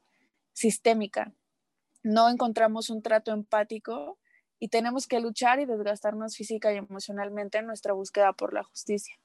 sistémica. 0.53 1.33
No 2.03 2.29
encontramos 2.29 2.91
un 2.91 3.01
trato 3.01 3.31
empático 3.31 4.19
y 4.59 4.67
tenemos 4.67 5.07
que 5.07 5.19
luchar 5.19 5.59
y 5.59 5.65
desgastarnos 5.65 6.37
física 6.37 6.71
y 6.71 6.77
emocionalmente 6.77 7.57
en 7.57 7.65
nuestra 7.65 7.93
búsqueda 7.93 8.33
por 8.33 8.53
la 8.53 8.61
justicia. 8.61 9.15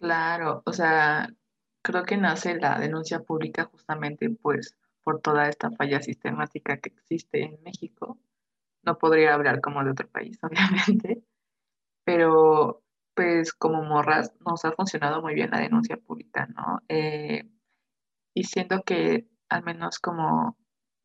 Claro, 0.00 0.64
o 0.66 0.72
sea, 0.72 1.32
creo 1.80 2.02
que 2.02 2.16
nace 2.16 2.56
la 2.56 2.80
denuncia 2.80 3.20
pública 3.20 3.66
justamente 3.66 4.28
pues 4.28 4.74
por 5.04 5.20
toda 5.20 5.48
esta 5.48 5.70
falla 5.70 6.00
sistemática 6.00 6.78
que 6.78 6.90
existe 6.90 7.42
en 7.42 7.62
México. 7.62 8.18
No 8.84 8.98
podría 8.98 9.34
hablar 9.34 9.60
como 9.60 9.84
de 9.84 9.90
otro 9.90 10.08
país, 10.08 10.38
obviamente, 10.42 11.24
pero 12.04 12.82
pues 13.14 13.52
como 13.52 13.82
morras 13.82 14.32
nos 14.40 14.64
ha 14.64 14.72
funcionado 14.72 15.20
muy 15.22 15.34
bien 15.34 15.50
la 15.50 15.60
denuncia 15.60 15.96
pública, 15.96 16.46
¿no? 16.46 16.80
Eh, 16.88 17.44
y 18.34 18.44
siento 18.44 18.82
que 18.84 19.28
al 19.48 19.62
menos 19.64 19.98
como 19.98 20.56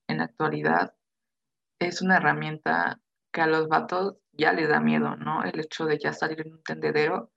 en 0.08 0.20
la 0.20 0.26
actualidad 0.26 0.96
es 1.80 2.02
una 2.02 2.18
herramienta 2.18 3.02
que 3.34 3.42
a 3.42 3.48
los 3.48 3.68
vatos 3.68 4.16
ya 4.32 4.54
les 4.54 4.70
da 4.70 4.80
miedo, 4.80 5.16
¿no? 5.18 5.44
El 5.44 5.60
hecho 5.60 5.86
de 5.86 6.00
ya 6.00 6.14
salir 6.14 6.42
en 6.46 6.54
un 6.54 6.64
tendedero 6.64 7.32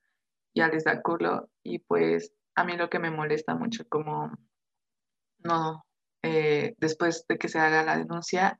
ya 0.55 0.67
les 0.67 0.83
da 0.83 1.01
culo 1.01 1.49
y 1.63 1.79
pues 1.79 2.33
a 2.55 2.63
mí 2.63 2.77
lo 2.77 2.89
que 2.89 2.99
me 2.99 3.11
molesta 3.11 3.55
mucho 3.55 3.87
como 3.87 4.31
no 5.43 5.83
eh, 6.23 6.75
después 6.77 7.25
de 7.27 7.37
que 7.37 7.49
se 7.49 7.59
haga 7.59 7.83
la 7.83 7.97
denuncia 7.97 8.59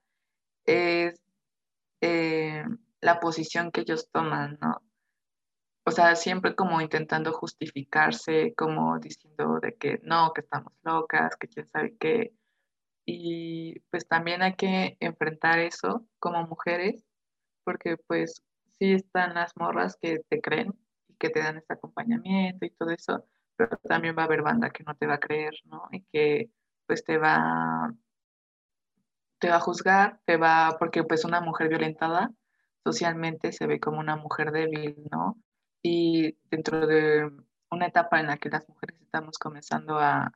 es 0.65 1.21
eh, 2.02 2.63
la 3.02 3.19
posición 3.19 3.71
que 3.71 3.82
ellos 3.82 4.10
toman, 4.12 4.58
¿no? 4.62 4.82
O 5.84 5.91
sea, 5.91 6.15
siempre 6.15 6.56
como 6.56 6.80
intentando 6.82 7.34
justificarse, 7.34 8.54
como 8.56 9.00
diciendo 9.00 9.60
de 9.60 9.76
que 9.76 10.00
no, 10.04 10.32
que 10.34 10.41
estamos 10.41 10.74
locas, 10.84 11.36
que 11.38 11.47
quién 11.47 11.67
sabe 11.67 11.95
qué. 12.00 12.34
Y 13.06 13.80
pues 13.89 14.08
también 14.08 14.43
hay 14.43 14.56
que 14.56 14.95
enfrentar 15.00 15.60
eso 15.60 16.06
como 16.19 16.45
mujeres, 16.47 17.04
porque 17.63 17.97
pues 17.97 18.43
sí 18.80 18.93
están 18.93 19.34
las 19.34 19.56
morras 19.58 19.97
que 20.02 20.19
te 20.30 20.39
creen 20.41 20.74
y 21.08 21.15
que 21.15 21.30
te 21.30 21.39
dan 21.39 21.58
este 21.58 21.74
acompañamiento 21.74 22.65
y 22.65 22.69
todo 22.71 22.91
eso, 22.91 23.26
pero 23.56 23.78
también 23.78 24.15
va 24.17 24.24
a 24.24 24.26
haber 24.26 24.43
banda 24.43 24.69
que 24.69 24.84
no 24.84 24.95
te 24.95 25.08
va 25.08 25.15
a 25.15 25.19
creer, 25.19 25.54
¿no? 25.65 25.88
Y 25.91 26.04
que 26.12 26.52
pues 26.91 27.06
te 27.06 27.17
va, 27.17 27.95
te 29.39 29.49
va 29.49 29.56
a 29.56 29.62
juzgar, 29.62 30.19
te 30.25 30.36
va, 30.36 30.75
porque 30.77 31.06
pues 31.06 31.23
una 31.23 31.39
mujer 31.39 31.69
violentada 31.69 32.34
socialmente 32.84 33.54
se 33.54 33.65
ve 33.65 33.80
como 33.80 34.01
una 34.01 34.17
mujer 34.17 34.51
débil, 34.51 34.97
¿no? 35.10 35.38
Y 35.82 36.38
dentro 36.49 36.86
de 36.88 37.32
una 37.69 37.86
etapa 37.86 38.19
en 38.19 38.27
la 38.27 38.36
que 38.36 38.49
las 38.49 38.67
mujeres 38.67 38.99
estamos 38.99 39.38
comenzando 39.38 39.99
a, 39.99 40.34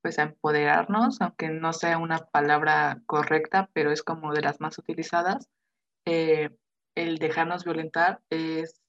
pues 0.00 0.20
a 0.20 0.22
empoderarnos, 0.22 1.20
aunque 1.20 1.48
no 1.48 1.72
sea 1.72 1.98
una 1.98 2.18
palabra 2.18 3.02
correcta, 3.06 3.68
pero 3.72 3.90
es 3.90 4.04
como 4.04 4.32
de 4.32 4.42
las 4.42 4.60
más 4.60 4.78
utilizadas, 4.78 5.48
eh, 6.04 6.56
el 6.94 7.18
dejarnos 7.18 7.64
violentar 7.64 8.20
es 8.30 8.80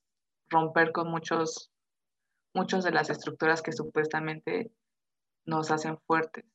romper 0.49 0.91
con 0.91 1.09
muchos, 1.09 1.71
muchos 2.53 2.83
de 2.83 2.91
las 2.91 3.09
estructuras 3.09 3.63
que 3.63 3.71
supuestamente 3.71 4.71
nos 5.49 5.71
hacen 5.71 5.97
fuertes. 6.05 6.45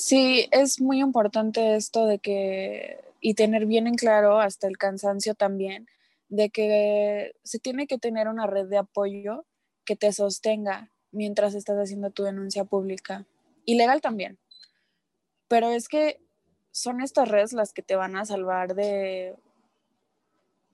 Sí, 0.00 0.48
es 0.50 0.80
muy 0.80 0.98
importante 1.00 1.76
esto 1.76 2.06
de 2.06 2.18
que, 2.18 3.04
y 3.20 3.34
tener 3.34 3.66
bien 3.66 3.86
en 3.86 3.96
claro 3.96 4.40
hasta 4.40 4.66
el 4.66 4.78
cansancio 4.78 5.34
también, 5.34 5.88
de 6.30 6.48
que 6.48 7.36
se 7.44 7.58
tiene 7.58 7.86
que 7.86 7.98
tener 7.98 8.26
una 8.26 8.46
red 8.46 8.66
de 8.68 8.78
apoyo 8.78 9.44
que 9.84 9.96
te 9.96 10.10
sostenga 10.14 10.90
mientras 11.12 11.54
estás 11.54 11.76
haciendo 11.76 12.08
tu 12.08 12.22
denuncia 12.22 12.64
pública. 12.64 13.26
Y 13.66 13.74
legal 13.74 14.00
también. 14.00 14.38
Pero 15.48 15.68
es 15.68 15.86
que 15.86 16.18
son 16.70 17.02
estas 17.02 17.28
redes 17.28 17.52
las 17.52 17.74
que 17.74 17.82
te 17.82 17.94
van 17.94 18.16
a 18.16 18.24
salvar 18.24 18.74
de, 18.74 19.36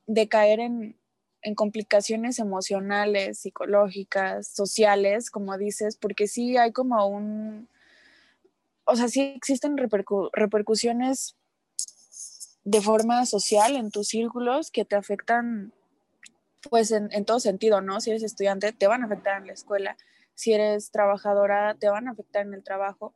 de 0.06 0.28
caer 0.28 0.60
en, 0.60 0.96
en 1.42 1.56
complicaciones 1.56 2.38
emocionales, 2.38 3.40
psicológicas, 3.40 4.46
sociales, 4.46 5.32
como 5.32 5.58
dices, 5.58 5.96
porque 5.96 6.28
sí 6.28 6.56
hay 6.56 6.70
como 6.70 7.04
un, 7.08 7.68
o 8.86 8.96
sea, 8.96 9.08
sí 9.08 9.20
existen 9.36 9.76
repercusiones 9.76 11.36
de 12.64 12.80
forma 12.80 13.26
social 13.26 13.76
en 13.76 13.90
tus 13.90 14.08
círculos 14.08 14.70
que 14.70 14.84
te 14.84 14.96
afectan, 14.96 15.72
pues 16.70 16.90
en, 16.90 17.08
en, 17.12 17.24
todo 17.24 17.40
sentido, 17.40 17.80
¿no? 17.80 18.00
Si 18.00 18.10
eres 18.10 18.22
estudiante, 18.22 18.72
te 18.72 18.86
van 18.86 19.02
a 19.02 19.06
afectar 19.06 19.40
en 19.40 19.48
la 19.48 19.52
escuela. 19.52 19.96
Si 20.34 20.52
eres 20.52 20.90
trabajadora, 20.90 21.74
te 21.74 21.88
van 21.88 22.08
a 22.08 22.12
afectar 22.12 22.46
en 22.46 22.54
el 22.54 22.62
trabajo. 22.62 23.14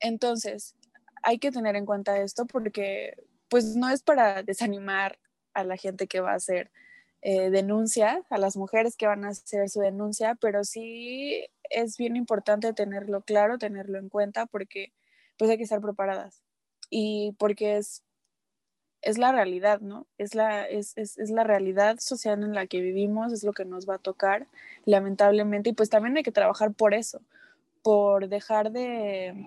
Entonces, 0.00 0.74
hay 1.22 1.38
que 1.38 1.50
tener 1.50 1.76
en 1.76 1.86
cuenta 1.86 2.20
esto 2.20 2.46
porque, 2.46 3.14
pues, 3.48 3.76
no 3.76 3.88
es 3.88 4.02
para 4.02 4.42
desanimar 4.42 5.18
a 5.54 5.64
la 5.64 5.76
gente 5.76 6.06
que 6.06 6.20
va 6.20 6.32
a 6.32 6.36
hacer 6.36 6.70
eh, 7.22 7.50
denuncia, 7.50 8.22
a 8.30 8.38
las 8.38 8.56
mujeres 8.56 8.96
que 8.96 9.06
van 9.06 9.24
a 9.24 9.28
hacer 9.28 9.68
su 9.68 9.80
denuncia, 9.80 10.36
pero 10.40 10.64
sí 10.64 11.46
es 11.68 11.98
bien 11.98 12.16
importante 12.16 12.72
tenerlo 12.72 13.22
claro, 13.22 13.58
tenerlo 13.58 13.98
en 13.98 14.08
cuenta, 14.08 14.46
porque 14.46 14.92
pues 15.36 15.50
hay 15.50 15.58
que 15.58 15.64
estar 15.64 15.80
preparadas 15.82 16.42
y 16.88 17.32
porque 17.38 17.76
es, 17.76 18.02
es 19.02 19.18
la 19.18 19.32
realidad, 19.32 19.80
¿no? 19.80 20.06
Es 20.18 20.34
la, 20.34 20.64
es, 20.66 20.96
es, 20.96 21.18
es 21.18 21.30
la 21.30 21.44
realidad 21.44 21.98
social 22.00 22.42
en 22.42 22.54
la 22.54 22.66
que 22.66 22.80
vivimos, 22.80 23.32
es 23.32 23.44
lo 23.44 23.52
que 23.52 23.64
nos 23.66 23.88
va 23.88 23.96
a 23.96 23.98
tocar, 23.98 24.46
lamentablemente, 24.86 25.70
y 25.70 25.72
pues 25.74 25.90
también 25.90 26.16
hay 26.16 26.22
que 26.22 26.32
trabajar 26.32 26.72
por 26.72 26.94
eso, 26.94 27.20
por 27.82 28.28
dejar 28.28 28.72
de, 28.72 29.46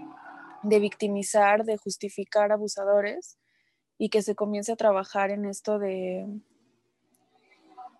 de 0.61 0.79
victimizar, 0.79 1.65
de 1.65 1.77
justificar 1.77 2.51
abusadores 2.51 3.37
y 3.97 4.09
que 4.09 4.21
se 4.21 4.35
comience 4.35 4.71
a 4.71 4.75
trabajar 4.75 5.31
en 5.31 5.45
esto 5.45 5.79
de, 5.79 6.27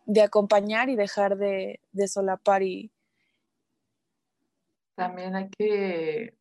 de 0.05 0.21
acompañar 0.21 0.89
y 0.89 0.95
dejar 0.95 1.37
de, 1.37 1.79
solapar 2.07 2.63
y... 2.63 2.91
También 4.95 5.35
hay 5.35 5.49
que, 5.49 6.37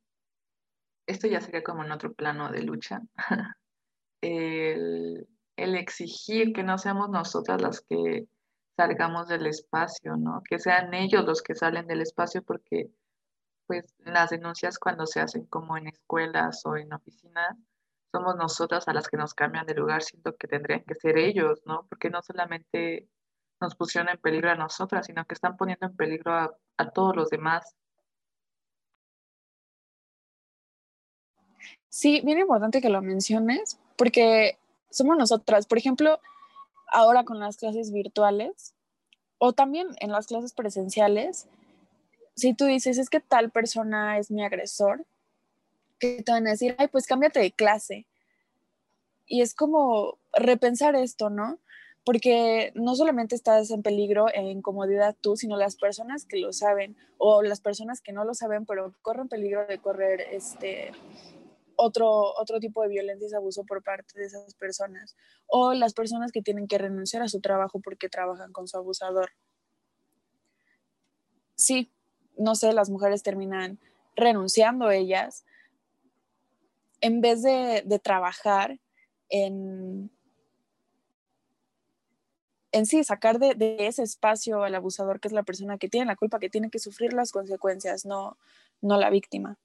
esto 1.07 1.27
ya 1.27 1.40
sería 1.40 1.62
como 1.62 1.85
en 1.85 1.92
otro 1.92 2.12
plano 2.12 2.51
de 2.51 2.62
lucha, 2.62 3.01
el, 4.20 5.27
el 5.57 5.75
exigir 5.75 6.53
que 6.53 6.62
no 6.62 6.77
seamos 6.77 7.09
nosotras 7.09 7.62
las 7.62 7.81
que 7.81 8.27
salgamos 8.77 9.29
del 9.29 9.46
espacio, 9.46 10.16
¿no? 10.16 10.42
Que 10.48 10.59
sean 10.59 10.92
ellos 10.92 11.25
los 11.25 11.42
que 11.42 11.55
salen 11.55 11.87
del 11.87 12.03
espacio 12.03 12.42
porque 12.42 12.90
pues 13.66 13.94
las 14.01 14.31
denuncias 14.31 14.79
cuando 14.79 15.07
se 15.07 15.20
hacen 15.20 15.46
como 15.46 15.77
en 15.77 15.87
escuelas 15.87 16.66
o 16.66 16.77
en 16.77 16.92
oficinas, 16.92 17.57
somos 18.11 18.37
nosotras 18.37 18.87
a 18.88 18.92
las 18.92 19.09
que 19.09 19.16
nos 19.16 19.35
cambian 19.35 19.66
de 19.66 19.75
lugar, 19.75 20.03
siento 20.03 20.37
que 20.37 20.46
tendrían 20.46 20.85
que 20.85 20.94
ser 20.94 21.16
ellos, 21.16 21.62
¿no? 21.64 21.87
Porque 21.88 22.11
no 22.11 22.20
solamente 22.22 23.09
nos 23.62 23.77
pusieron 23.77 24.11
en 24.11 24.18
peligro 24.18 24.51
a 24.51 24.57
nosotras, 24.57 25.07
sino 25.07 25.25
que 25.25 25.35
están 25.35 25.57
poniendo 25.57 25.87
en 25.87 25.96
peligro 25.96 26.35
a, 26.35 26.90
todos 26.90 27.16
los 27.16 27.31
demás. 27.31 27.75
Sí, 31.88 32.20
bien 32.25 32.40
importante 32.40 32.81
que 32.81 32.88
lo 32.88 33.01
menciones, 33.01 33.79
porque 33.96 34.59
somos 34.90 35.16
nosotras. 35.16 35.66
Por 35.66 35.79
ejemplo, 35.79 36.20
ahora 36.88 37.25
con 37.25 37.38
las 37.38 37.57
clases 37.57 37.92
virtuales 37.92 38.75
o 39.38 39.53
también 39.53 39.88
en 40.01 40.11
las 40.11 40.27
clases 40.27 40.53
presenciales, 40.53 41.48
si 42.35 42.55
tú 42.55 42.64
dices, 42.64 42.98
es 42.98 43.09
que 43.09 43.20
tal 43.20 43.51
persona 43.51 44.18
es 44.18 44.31
mi 44.31 44.44
agresor, 44.44 45.07
que 46.01 46.22
te 46.22 46.33
van 46.33 46.46
a 46.48 46.51
decir, 46.51 46.75
ay, 46.79 46.88
pues 46.88 47.07
cámbiate 47.07 47.38
de 47.38 47.53
clase. 47.53 48.07
Y 49.27 49.40
es 49.40 49.55
como 49.55 50.18
repensar 50.33 50.96
esto, 50.96 51.31
¿no? 51.31 51.59
Porque 52.05 52.73
no 52.75 52.97
solamente 52.97 53.35
estás 53.35 53.71
en 53.71 53.83
peligro 53.83 54.27
e 54.29 54.43
incomodidad 54.43 55.17
tú, 55.21 55.37
sino 55.37 55.57
las 55.57 55.77
personas 55.77 56.25
que 56.25 56.38
lo 56.38 56.53
saben 56.53 56.97
o 57.19 57.43
las 57.43 57.61
personas 57.61 58.01
que 58.01 58.12
no 58.12 58.25
lo 58.25 58.35
saben, 58.35 58.67
pero 58.67 58.93
corren 59.03 59.29
peligro 59.29 59.67
de 59.67 59.79
correr 59.79 60.21
este 60.33 60.91
otro, 61.77 62.09
otro 62.37 62.59
tipo 62.59 62.83
de 62.83 62.88
violencia 62.88 63.29
y 63.31 63.35
abuso 63.35 63.65
por 63.65 63.83
parte 63.83 64.19
de 64.19 64.27
esas 64.27 64.55
personas. 64.55 65.17
O 65.47 65.75
las 65.75 65.95
personas 65.95 66.33
que 66.33 66.43
tienen 66.43 66.67
que 66.67 66.79
renunciar 66.79 67.23
a 67.23 67.29
su 67.29 67.41
trabajo 67.41 67.81
porque 67.81 68.09
trabajan 68.09 68.53
con 68.53 68.67
su 68.67 68.77
abusador. 68.77 69.31
Sí, 71.55 71.93
no 72.37 72.57
sé, 72.57 72.73
las 72.73 72.91
mujeres 72.91 73.23
terminan 73.23 73.79
renunciando 74.17 74.91
ellas 74.91 75.45
en 77.03 77.21
vez 77.21 77.43
de, 77.43 78.01
trabajar 78.03 78.79
en, 79.29 80.11
en 82.73 82.87
sí, 82.87 83.05
sacar 83.05 83.39
de, 83.39 83.77
ese 83.81 84.03
espacio 84.03 84.63
al 84.65 84.75
abusador, 84.75 85.21
que 85.21 85.29
es 85.29 85.35
la 85.35 85.43
persona 85.43 85.79
que 85.79 85.89
tiene 85.89 86.07
la 86.07 86.17
culpa, 86.17 86.41
que 86.41 86.51
tiene 86.51 86.71
que 86.71 86.79
sufrir 86.79 87.13
las 87.13 87.33
consecuencias, 87.33 88.07
no, 88.07 88.39
no 88.81 88.99
la 88.99 89.11
víctima. 89.11 89.59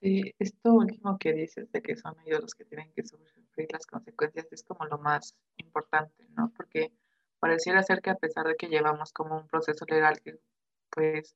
Sí, 0.00 0.34
esto 0.38 0.74
último 0.74 1.16
que 1.18 1.32
dices 1.32 1.72
de 1.72 1.80
que 1.80 1.96
son 1.96 2.14
ellos 2.26 2.42
los 2.42 2.54
que 2.54 2.64
tienen 2.66 2.92
que 2.92 3.04
sufrir 3.04 3.68
las 3.72 3.86
consecuencias 3.86 4.46
es 4.50 4.62
como 4.62 4.84
lo 4.84 4.98
más 4.98 5.34
importante, 5.56 6.26
¿no? 6.36 6.52
Porque 6.54 6.92
pareciera 7.38 7.82
ser 7.82 8.02
que 8.02 8.10
a 8.10 8.16
pesar 8.16 8.46
de 8.46 8.56
que 8.56 8.68
llevamos 8.68 9.12
como 9.12 9.38
un 9.38 9.46
proceso 9.46 9.86
legal 9.88 10.20
que 10.20 10.38
pues 10.90 11.34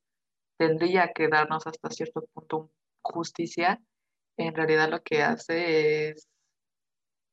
tendría 0.57 1.11
que 1.13 1.29
darnos 1.29 1.65
hasta 1.65 1.89
cierto 1.89 2.21
punto 2.33 2.69
justicia, 3.01 3.81
en 4.37 4.53
realidad 4.53 4.89
lo 4.89 5.01
que 5.01 5.23
hace 5.23 6.09
es 6.09 6.27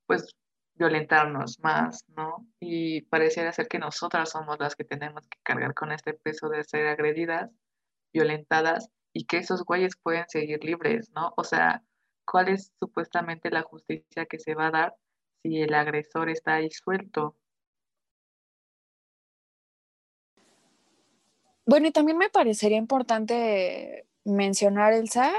pues 0.06 0.34
violentarnos 0.74 1.58
más, 1.60 2.04
¿no? 2.16 2.46
Y 2.60 3.02
pareciera 3.02 3.52
ser 3.52 3.68
que 3.68 3.78
nosotras 3.78 4.30
somos 4.30 4.58
las 4.58 4.76
que 4.76 4.84
tenemos 4.84 5.26
que 5.28 5.38
cargar 5.42 5.74
con 5.74 5.92
este 5.92 6.14
peso 6.14 6.48
de 6.48 6.64
ser 6.64 6.86
agredidas, 6.86 7.50
violentadas 8.12 8.90
y 9.12 9.24
que 9.24 9.38
esos 9.38 9.64
güeyes 9.64 9.96
pueden 10.02 10.26
seguir 10.28 10.62
libres, 10.64 11.10
¿no? 11.14 11.32
O 11.36 11.44
sea, 11.44 11.82
¿cuál 12.26 12.48
es 12.48 12.72
supuestamente 12.78 13.50
la 13.50 13.62
justicia 13.62 14.26
que 14.26 14.38
se 14.38 14.54
va 14.54 14.68
a 14.68 14.70
dar 14.70 14.94
si 15.42 15.62
el 15.62 15.74
agresor 15.74 16.28
está 16.28 16.54
ahí 16.54 16.70
suelto? 16.70 17.36
Bueno, 21.64 21.88
y 21.88 21.90
también 21.90 22.18
me 22.18 22.28
parecería 22.28 22.78
importante 22.78 24.06
mencionar, 24.24 24.92
Elsa, 24.92 25.32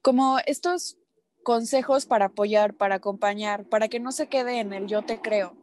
como 0.00 0.38
estos 0.46 0.96
consejos 1.42 2.06
para 2.06 2.26
apoyar, 2.26 2.74
para 2.74 2.96
acompañar, 2.96 3.64
para 3.64 3.88
que 3.88 4.00
no 4.00 4.12
se 4.12 4.28
quede 4.28 4.60
en 4.60 4.72
el 4.72 4.86
yo 4.86 5.02
te 5.02 5.20
creo, 5.20 5.56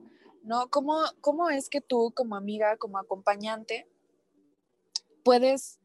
¿no? 0.43 0.69
¿Cómo, 0.69 1.01
cómo 1.21 1.49
es 1.49 1.69
que 1.69 1.81
tú 1.81 2.13
como 2.15 2.35
amiga, 2.35 2.77
como 2.77 2.97
acompañante, 2.97 3.87
puedes, 5.23 5.79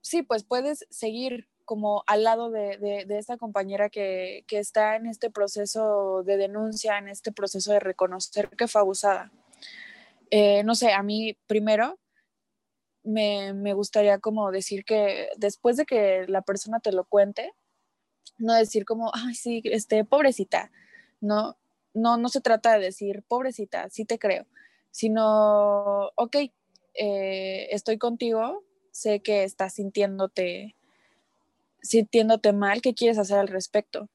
sí, 0.00 0.22
pues 0.22 0.44
puedes 0.44 0.86
seguir 0.90 1.48
como 1.64 2.02
al 2.06 2.24
lado 2.24 2.50
de, 2.50 2.78
de, 3.06 3.18
esta 3.18 3.36
compañera 3.36 3.90
que, 3.90 4.42
que, 4.48 4.58
está 4.58 4.96
en 4.96 5.06
este 5.06 5.30
proceso 5.30 6.22
de 6.24 6.38
denuncia, 6.38 6.96
en 6.96 7.08
este 7.08 7.30
proceso 7.30 7.72
de 7.72 7.80
reconocer 7.80 8.48
que 8.50 8.68
fue 8.68 8.80
abusada. 8.80 9.30
Eh, 10.30 10.62
no 10.64 10.74
sé, 10.74 10.92
a 10.92 11.02
mí 11.02 11.36
primero 11.46 11.98
me, 13.02 13.52
me 13.52 13.74
gustaría 13.74 14.18
como 14.18 14.50
decir 14.50 14.86
que 14.86 15.28
después 15.36 15.76
de 15.76 15.84
que 15.84 16.24
la 16.26 16.40
persona 16.40 16.80
te 16.80 16.92
lo 16.92 17.04
cuente, 17.04 17.52
no 18.38 18.54
decir 18.54 18.84
como, 18.84 19.10
ay, 19.14 19.34
sí, 19.34 19.62
este, 19.64 20.04
pobrecita, 20.04 20.70
no, 21.20 21.56
no, 21.94 22.16
no 22.16 22.28
se 22.28 22.40
trata 22.40 22.74
de 22.74 22.86
decir, 22.86 23.24
pobrecita, 23.26 23.88
sí 23.90 24.04
te 24.04 24.18
creo, 24.18 24.46
sino, 24.90 26.10
ok, 26.16 26.36
eh, 26.94 27.68
estoy 27.70 27.98
contigo, 27.98 28.64
sé 28.90 29.20
que 29.20 29.44
estás 29.44 29.74
sintiéndote, 29.74 30.74
sintiéndote 31.80 32.52
mal, 32.52 32.82
¿qué 32.82 32.94
quieres 32.94 33.18
hacer 33.18 33.38
al 33.38 33.48
respecto? 33.48 34.08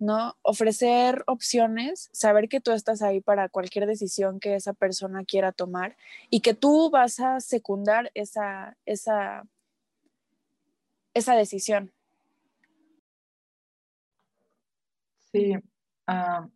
¿No? 0.00 0.36
Ofrecer 0.42 1.22
opciones, 1.28 2.10
saber 2.12 2.48
que 2.48 2.60
tú 2.60 2.72
estás 2.72 3.00
ahí 3.00 3.20
para 3.20 3.48
cualquier 3.48 3.86
decisión 3.86 4.40
que 4.40 4.56
esa 4.56 4.72
persona 4.72 5.24
quiera 5.24 5.52
tomar 5.52 5.96
y 6.30 6.40
que 6.40 6.52
tú 6.54 6.90
vas 6.90 7.20
a 7.20 7.40
secundar 7.40 8.10
esa, 8.14 8.76
esa, 8.84 9.46
esa 11.14 11.36
decisión, 11.36 11.92
Sí, 15.34 15.52
ah, 16.06 16.46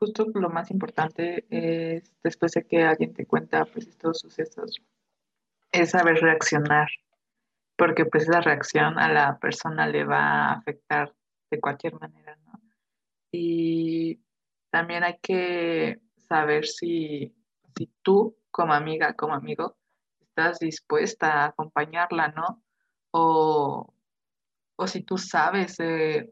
justo 0.00 0.26
lo 0.34 0.50
más 0.50 0.68
importante 0.72 1.46
es 1.48 2.12
después 2.24 2.50
de 2.50 2.64
que 2.66 2.82
alguien 2.82 3.14
te 3.14 3.24
cuenta 3.24 3.66
pues 3.66 3.86
estos 3.86 4.18
sucesos, 4.18 4.82
es 5.70 5.90
saber 5.90 6.16
reaccionar, 6.16 6.88
porque 7.76 8.04
pues 8.04 8.26
la 8.26 8.40
reacción 8.40 8.98
a 8.98 9.12
la 9.12 9.38
persona 9.38 9.86
le 9.86 10.04
va 10.04 10.18
a 10.18 10.52
afectar 10.54 11.14
de 11.52 11.60
cualquier 11.60 11.94
manera, 12.00 12.36
¿no? 12.46 12.60
Y 13.30 14.24
también 14.70 15.04
hay 15.04 15.18
que 15.22 16.00
saber 16.16 16.66
si, 16.66 17.32
si 17.76 17.92
tú 18.02 18.36
como 18.50 18.72
amiga, 18.72 19.14
como 19.14 19.34
amigo, 19.34 19.76
estás 20.20 20.58
dispuesta 20.58 21.44
a 21.44 21.46
acompañarla, 21.50 22.32
¿no? 22.32 22.60
O 23.12 23.94
o 24.80 24.86
si 24.86 25.02
tú 25.02 25.18
sabes 25.18 25.76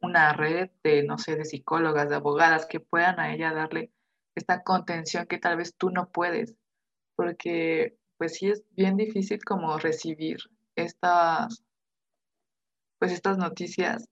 una 0.03 0.33
red 0.33 0.71
de, 0.85 1.03
no 1.03 1.19
sé, 1.19 1.35
de 1.35 1.45
psicólogas, 1.45 2.09
de 2.09 2.15
abogadas 2.15 2.67
que 2.67 2.79
puedan 2.79 3.19
a 3.19 3.35
ella 3.35 3.53
darle 3.53 3.91
esta 4.37 4.63
contención 4.63 5.27
que 5.27 5.39
tal 5.39 5.57
vez 5.57 5.75
tú 5.77 5.91
no 5.91 6.11
puedes, 6.11 6.55
porque 7.17 7.99
pues 8.19 8.35
sí 8.35 8.49
es 8.49 8.63
bien 8.71 8.97
difícil 8.97 9.45
como 9.45 9.77
recibir 9.79 10.39
estas, 10.77 11.65
pues 13.01 13.11
estas 13.11 13.37
noticias, 13.37 14.09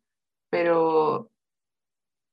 pero 0.51 1.31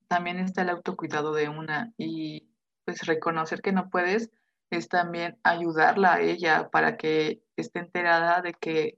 también 0.07 0.39
está 0.39 0.63
el 0.63 0.71
autocuidado 0.71 1.33
de 1.33 1.49
una 1.49 1.93
y 1.97 2.49
pues 2.83 3.05
reconocer 3.05 3.61
que 3.61 3.73
no 3.73 3.91
puedes 3.91 4.31
es 4.71 4.89
también 4.89 5.37
ayudarla 5.43 6.15
a 6.15 6.21
ella 6.21 6.69
para 6.71 6.97
que 6.97 7.43
esté 7.57 7.77
enterada 7.77 8.41
de 8.41 8.53
que 8.55 8.97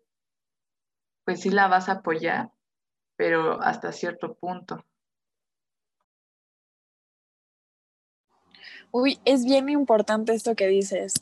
pues 1.25 1.41
sí 1.41 1.49
la 1.49 1.67
vas 1.67 1.89
a 1.89 1.93
apoyar 1.93 2.52
pero 3.23 3.61
hasta 3.61 3.93
cierto 3.93 4.33
punto. 4.33 4.83
Uy, 8.91 9.17
es 9.23 9.45
bien 9.45 9.69
importante 9.69 10.33
esto 10.33 10.57
que 10.57 10.67
dices, 10.67 11.13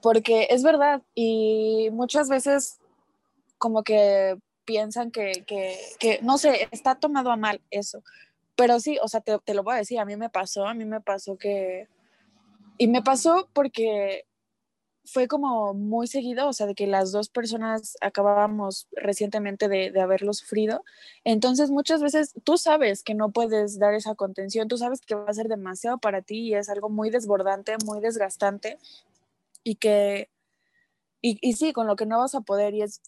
porque 0.00 0.46
es 0.50 0.62
verdad 0.62 1.02
y 1.16 1.88
muchas 1.90 2.28
veces 2.28 2.78
como 3.58 3.82
que 3.82 4.38
piensan 4.64 5.10
que, 5.10 5.44
que, 5.98 6.20
no 6.22 6.38
sé, 6.38 6.68
está 6.70 6.94
tomado 6.94 7.32
a 7.32 7.36
mal 7.36 7.60
eso, 7.72 8.04
pero 8.54 8.78
sí, 8.78 8.96
o 9.02 9.08
sea, 9.08 9.20
te, 9.20 9.36
te 9.40 9.52
lo 9.52 9.64
voy 9.64 9.74
a 9.74 9.78
decir, 9.78 9.98
a 9.98 10.04
mí 10.04 10.16
me 10.16 10.30
pasó, 10.30 10.64
a 10.64 10.74
mí 10.74 10.84
me 10.84 11.00
pasó 11.00 11.36
que, 11.36 11.88
y 12.76 12.86
me 12.86 13.02
pasó 13.02 13.48
porque 13.52 14.27
fue 15.12 15.28
como 15.28 15.74
muy 15.74 16.06
seguido, 16.06 16.48
o 16.48 16.52
sea, 16.52 16.66
de 16.66 16.74
que 16.74 16.86
las 16.86 17.12
dos 17.12 17.28
personas 17.28 17.96
acabábamos 18.00 18.88
recientemente 18.92 19.68
de, 19.68 19.98
haberlo 20.00 20.32
sufrido. 20.34 20.84
Entonces, 21.24 21.70
muchas 21.70 22.02
veces 22.02 22.34
tú 22.44 22.58
sabes 22.58 23.02
que 23.02 23.14
no 23.14 23.30
puedes 23.30 23.78
dar 23.78 23.94
esa 23.94 24.14
contención, 24.14 24.68
tú 24.68 24.76
sabes 24.76 25.00
que 25.00 25.14
va 25.14 25.26
a 25.26 25.34
ser 25.34 25.48
demasiado 25.48 25.98
para 25.98 26.22
ti 26.22 26.48
y 26.48 26.54
es 26.54 26.68
algo 26.68 26.90
muy 26.90 27.10
desbordante, 27.10 27.76
muy 27.84 28.00
desgastante 28.00 28.78
y 29.64 29.76
que, 29.76 30.30
y, 31.22 31.38
y 31.40 31.54
sí, 31.54 31.72
con 31.72 31.86
lo 31.86 31.96
que 31.96 32.06
no 32.06 32.18
vas 32.18 32.34
a 32.34 32.42
poder 32.42 32.74
y 32.74 32.82
es 32.82 33.00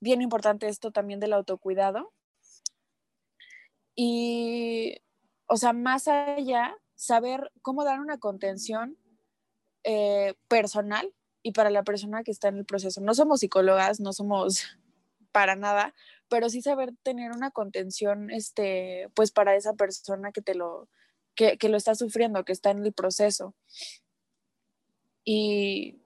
bien 0.00 0.22
importante 0.22 0.68
esto 0.68 0.92
también 0.92 1.20
del 1.20 1.32
autocuidado. 1.32 2.12
Y, 3.94 5.02
o 5.46 5.56
sea, 5.56 5.72
más 5.72 6.06
allá, 6.08 6.76
saber 6.94 7.50
cómo 7.62 7.84
dar 7.84 8.00
una 8.00 8.18
contención 8.18 8.96
eh, 9.84 10.34
personal 10.48 11.12
y 11.48 11.52
para 11.52 11.70
la 11.70 11.82
persona 11.82 12.22
que 12.24 12.30
está 12.30 12.48
en 12.48 12.58
el 12.58 12.66
proceso. 12.66 13.00
No 13.00 13.14
somos 13.14 13.40
psicólogas, 13.40 14.00
no 14.00 14.12
somos 14.12 14.66
para 15.32 15.56
nada, 15.56 15.94
pero 16.28 16.50
sí 16.50 16.60
saber 16.60 16.92
tener 17.02 17.32
una 17.32 17.50
contención, 17.50 18.30
este, 18.30 19.08
pues 19.14 19.30
para 19.30 19.56
esa 19.56 19.72
persona 19.72 20.30
que 20.30 20.42
te 20.42 20.54
lo, 20.54 20.90
que, 21.34 21.56
que 21.56 21.70
lo 21.70 21.78
está 21.78 21.94
sufriendo, 21.94 22.44
que 22.44 22.52
está 22.52 22.70
en 22.70 22.84
el 22.84 22.92
proceso. 22.92 23.54
Y 25.24 26.02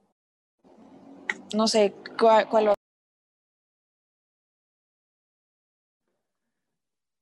no 1.56 1.66
sé, 1.66 1.92
¿cuál, 2.16 2.48
cuál 2.48 2.74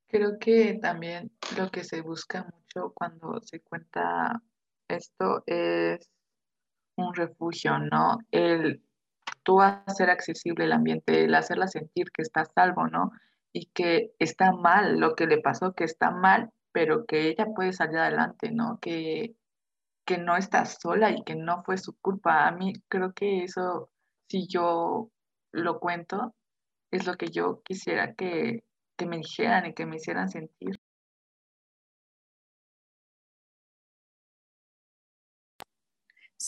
Creo 0.09 0.39
que 0.39 0.75
también 0.75 1.33
lo 1.57 1.71
que 1.71 1.85
se 1.85 2.03
busca 2.03 2.45
mucho 2.45 2.93
cuando 2.93 3.41
se 3.41 3.61
cuenta 3.61 4.43
esto 4.89 5.43
es 5.47 6.11
un 7.01 7.15
refugio, 7.15 7.79
¿no? 7.79 8.19
El 8.31 8.83
tú 9.43 9.61
hacer 9.61 10.11
accesible 10.11 10.65
el 10.65 10.73
ambiente, 10.73 11.25
el 11.25 11.35
hacerla 11.35 11.67
sentir 11.69 12.11
que 12.13 12.23
está 12.23 12.45
salvo, 12.45 12.87
¿no? 12.89 13.11
Y 13.53 13.67
que 13.67 14.13
está 14.19 14.53
mal 14.53 14.99
lo 15.01 15.15
que 15.15 15.27
le 15.27 15.41
pasó, 15.41 15.73
que 15.75 15.85
está 15.85 16.11
mal, 16.11 16.51
pero 16.73 17.07
que 17.07 17.29
ella 17.29 17.47
puede 17.55 17.73
salir 17.73 17.99
adelante, 17.99 18.51
¿no? 18.53 18.79
Que, 18.81 19.35
que 20.05 20.19
no 20.19 20.37
está 20.37 20.65
sola 20.67 21.11
y 21.11 21.23
que 21.25 21.37
no 21.37 21.63
fue 21.65 21.79
su 21.79 21.97
culpa. 22.01 22.47
A 22.47 22.53
mí 22.53 22.73
creo 22.89 23.13
que 23.13 23.45
eso, 23.45 23.91
si 24.29 24.47
yo 24.49 25.11
lo 25.53 25.81
cuento, 25.81 26.35
es 26.91 27.07
lo 27.07 27.15
que 27.15 27.29
yo 27.31 27.63
quisiera 27.65 28.15
que, 28.15 28.65
que 28.97 29.07
me 29.07 29.19
dijeran 29.19 29.67
y 29.67 29.75
que 29.75 29.87
me 29.87 29.97
hicieran 29.97 30.29
sentir. 30.29 30.81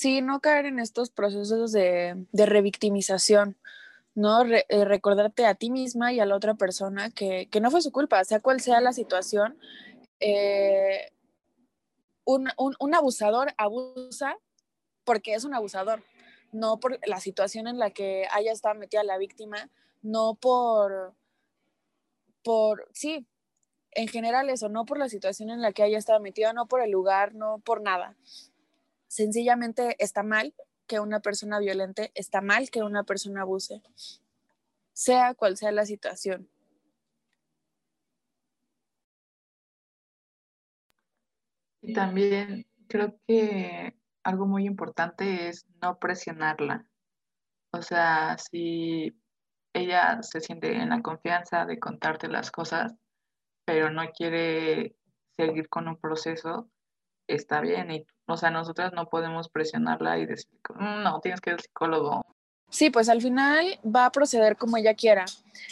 Sí, 0.03 0.21
no 0.21 0.41
caer 0.41 0.67
en 0.67 0.81
estos 0.81 1.11
procesos 1.11 1.71
de, 1.71 2.27
de 2.33 2.47
revictimización, 2.47 3.57
¿no? 4.17 4.43
Eh, 4.45 4.85
recordarte 4.85 5.47
a 5.47 5.55
ti 5.55 5.71
misma 5.71 6.13
y 6.13 6.19
a 6.19 6.27
la 6.27 6.35
otra 6.35 6.55
persona 6.55 7.11
que, 7.11 7.49
no 7.61 7.71
fue 7.71 7.83
su 7.83 7.93
culpa, 7.93 8.25
sea 8.25 8.41
cual 8.41 8.61
sea 8.61 8.81
la 8.81 8.93
situación. 8.93 9.57
Eh, 10.19 11.13
un, 12.25 12.49
un, 12.59 12.95
abusador 12.97 13.55
abusa 13.57 14.37
porque 15.05 15.35
es 15.35 15.45
un 15.45 15.55
abusador, 15.55 16.03
no 16.51 16.81
por 16.81 16.99
la 17.07 17.21
situación 17.21 17.69
en 17.69 17.79
la 17.79 17.91
que 17.91 18.27
haya 18.33 18.51
estado 18.51 18.75
metida 18.75 19.05
la 19.05 19.19
víctima, 19.19 19.71
no 20.03 20.35
por, 20.35 21.15
por, 22.43 22.89
sí, 22.93 23.25
en 23.93 24.09
general 24.09 24.51
eso, 24.51 24.69
no 24.69 24.85
por 24.85 24.99
la 24.99 25.09
situación 25.09 25.51
en 25.51 25.63
la 25.63 25.71
que 25.71 25.85
haya 25.85 25.99
estado 25.99 26.19
metida, 26.19 26.53
no 26.53 26.67
por 26.67 26.83
el 26.83 26.91
lugar, 26.91 27.37
no 27.37 27.61
por 27.61 27.83
nada. 27.83 28.17
Sencillamente 29.13 29.95
está 30.03 30.23
mal 30.23 30.55
que 30.87 30.99
una 30.99 31.21
persona 31.21 31.59
violente, 31.59 32.13
está 32.15 32.41
mal 32.41 32.71
que 32.71 32.83
una 32.83 33.05
persona 33.05 33.43
abuse, 33.43 33.83
sea 34.95 35.35
cual 35.35 35.59
sea 35.59 35.71
la 35.71 35.85
situación. 35.85 36.49
Y 41.83 41.93
también 41.93 42.65
creo 42.89 43.21
que 43.29 43.95
algo 44.23 44.47
muy 44.47 44.65
importante 44.65 45.49
es 45.49 45.67
no 45.83 45.99
presionarla. 45.99 46.87
O 47.71 47.83
sea, 47.83 48.39
si 48.39 49.15
ella 49.75 50.23
se 50.23 50.41
siente 50.41 50.73
en 50.75 50.89
la 50.89 51.03
confianza 51.03 51.67
de 51.67 51.79
contarte 51.79 52.29
las 52.29 52.51
cosas, 52.51 52.95
pero 53.67 53.91
no 53.91 54.11
quiere 54.13 54.97
seguir 55.37 55.69
con 55.69 55.87
un 55.89 55.99
proceso, 55.99 56.71
está 57.35 57.61
bien. 57.61 57.91
Y, 57.91 58.07
o 58.27 58.37
sea, 58.37 58.51
nosotras 58.51 58.93
no 58.93 59.09
podemos 59.09 59.49
presionarla 59.49 60.19
y 60.19 60.27
decir, 60.27 60.51
mm, 60.75 61.03
no, 61.03 61.21
tienes 61.21 61.41
que 61.41 61.51
ir 61.51 61.55
al 61.55 61.61
psicólogo. 61.61 62.25
Sí, 62.69 62.91
pues 62.91 63.09
al 63.09 63.21
final 63.21 63.79
va 63.85 64.07
a 64.07 64.13
proceder 64.13 64.57
como 64.57 64.79
ella 64.79 64.95
quiera. 64.95 65.27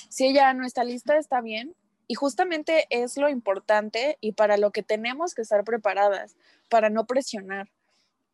Si 0.08 0.26
ella 0.26 0.52
no 0.52 0.66
está 0.66 0.84
lista, 0.84 1.16
está 1.16 1.40
bien. 1.40 1.74
Y 2.06 2.14
justamente 2.14 2.86
es 2.90 3.16
lo 3.16 3.28
importante 3.28 4.18
y 4.20 4.32
para 4.32 4.56
lo 4.56 4.70
que 4.72 4.82
tenemos 4.82 5.34
que 5.34 5.42
estar 5.42 5.64
preparadas, 5.64 6.36
para 6.68 6.90
no 6.90 7.06
presionar, 7.06 7.70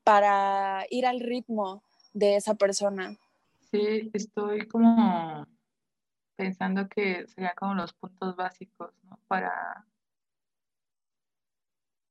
para 0.02 0.86
ir 0.90 1.06
al 1.06 1.20
ritmo 1.20 1.82
de 2.14 2.36
esa 2.36 2.54
persona. 2.54 3.16
Sí, 3.70 4.10
estoy 4.14 4.66
como 4.66 5.46
pensando 6.36 6.88
que 6.88 7.26
serían 7.28 7.54
como 7.56 7.74
los 7.74 7.92
puntos 7.92 8.34
básicos, 8.36 8.92
¿no? 9.04 9.18
Para, 9.28 9.84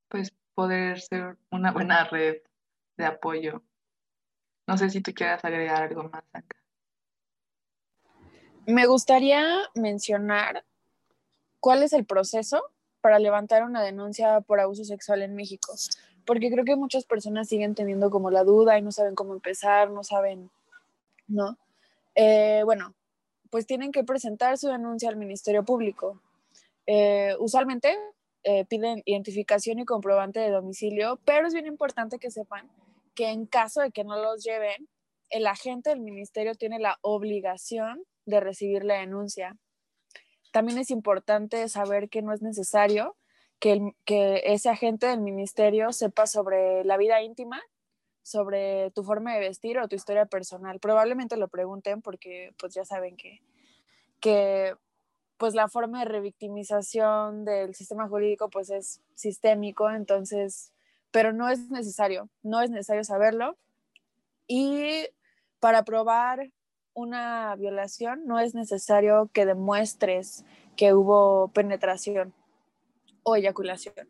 pues, 0.10 0.34
poder 0.56 1.02
ser 1.02 1.38
una 1.52 1.72
buena 1.72 2.06
red 2.06 2.38
de 2.98 3.06
apoyo. 3.06 3.62
No 4.68 4.78
sé 4.78 4.90
si 4.90 5.02
tú 5.02 5.14
quieras 5.14 5.44
agregar 5.46 5.84
algo 5.84 6.04
más 6.04 6.24
acá. 6.34 6.58
Me 8.66 8.88
gustaría 8.88 9.46
mencionar 9.76 10.66
cuál 11.60 11.84
es 11.84 11.94
el 11.94 12.06
proceso 12.06 12.64
para 13.02 13.20
levantar 13.20 13.64
una 13.64 13.84
denuncia 13.84 14.42
por 14.42 14.60
abuso 14.60 14.84
sexual 14.84 15.22
en 15.22 15.36
México, 15.36 15.76
porque 16.26 16.50
creo 16.50 16.66
que 16.66 16.76
muchas 16.76 17.06
personas 17.06 17.48
siguen 17.48 17.76
teniendo 17.76 18.10
como 18.10 18.32
la 18.32 18.44
duda 18.44 18.80
y 18.80 18.82
no 18.82 18.92
saben 18.92 19.14
cómo 19.14 19.34
empezar, 19.34 19.92
no 19.92 20.04
saben, 20.04 20.50
¿no? 21.28 21.60
Eh, 22.16 22.62
bueno, 22.66 22.96
pues 23.52 23.68
tienen 23.68 23.92
que 23.92 24.04
presentar 24.04 24.58
su 24.58 24.70
denuncia 24.70 25.10
al 25.10 25.18
Ministerio 25.18 25.64
Público. 25.64 26.20
Eh, 26.88 27.36
usualmente 27.40 27.96
eh, 28.48 28.64
piden 28.66 29.02
identificación 29.06 29.80
y 29.80 29.86
comprobante 29.86 30.40
de 30.40 30.52
domicilio, 30.52 31.20
pero 31.26 31.48
es 31.48 31.54
bien 31.56 31.66
importante 31.66 32.20
que 32.20 32.30
sepan 32.30 32.70
que 33.16 33.30
en 33.30 33.48
caso 33.48 33.82
de 33.82 33.90
que 33.90 34.04
no 34.04 34.16
los 34.22 34.44
lleven, 34.44 34.88
el 35.32 35.48
agente 35.48 35.90
del 35.90 36.00
ministerio 36.00 36.54
tiene 36.54 36.78
la 36.78 37.00
obligación 37.02 38.04
de 38.28 38.40
recibir 38.42 38.84
la 38.84 39.00
denuncia. 39.00 39.58
También 40.52 40.78
es 40.78 40.92
importante 40.92 41.68
saber 41.70 42.08
que 42.08 42.22
no 42.22 42.34
es 42.34 42.44
necesario 42.44 43.18
que, 43.60 43.82
que 44.06 44.44
ese 44.46 44.70
agente 44.70 45.08
del 45.08 45.22
ministerio 45.22 45.92
sepa 45.92 46.28
sobre 46.28 46.84
la 46.84 46.98
vida 46.98 47.24
íntima, 47.24 47.60
sobre 48.22 48.92
tu 48.92 49.04
forma 49.04 49.34
de 49.34 49.40
vestir 49.40 49.80
o 49.80 49.88
tu 49.88 49.96
historia 49.96 50.28
personal. 50.28 50.80
Probablemente 50.80 51.36
lo 51.36 51.48
pregunten 51.48 52.04
porque 52.04 52.54
pues 52.60 52.76
ya 52.76 52.86
saben 52.86 53.18
que, 53.18 53.40
que 54.20 54.76
pues 55.38 55.54
la 55.54 55.68
forma 55.68 56.00
de 56.00 56.06
revictimización 56.06 57.46
del 57.46 57.76
sistema 57.76 58.08
jurídico 58.08 58.50
pues 58.50 58.70
es 58.70 59.02
sistémico, 59.16 59.90
entonces, 59.90 60.72
pero 61.12 61.34
no 61.34 61.50
es 61.50 61.70
necesario, 61.70 62.30
no 62.42 62.62
es 62.62 62.70
necesario 62.70 63.04
saberlo. 63.04 63.58
Y 64.48 65.08
para 65.60 65.84
probar 65.84 66.52
una 66.94 67.56
violación 67.56 68.26
no 68.26 68.40
es 68.40 68.56
necesario 68.56 69.30
que 69.34 69.46
demuestres 69.46 70.46
que 70.78 70.94
hubo 70.94 71.50
penetración 71.50 72.34
o 73.24 73.36
eyaculación. 73.36 74.08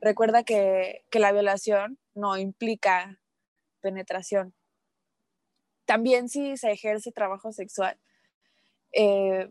Recuerda 0.00 0.44
que, 0.44 1.04
la 1.12 1.32
violación 1.32 1.98
no 2.14 2.36
implica 2.36 3.18
penetración. 3.80 4.54
También 5.86 6.28
si 6.28 6.56
se 6.56 6.72
ejerce 6.72 7.12
trabajo 7.12 7.52
sexual, 7.52 7.98
eh, 8.92 9.50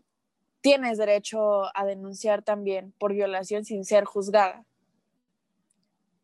tienes 0.66 0.98
derecho 0.98 1.66
a 1.76 1.84
denunciar 1.84 2.42
también 2.42 2.92
por 2.98 3.12
violación 3.12 3.64
sin 3.64 3.84
ser 3.84 4.04
juzgada. 4.04 4.64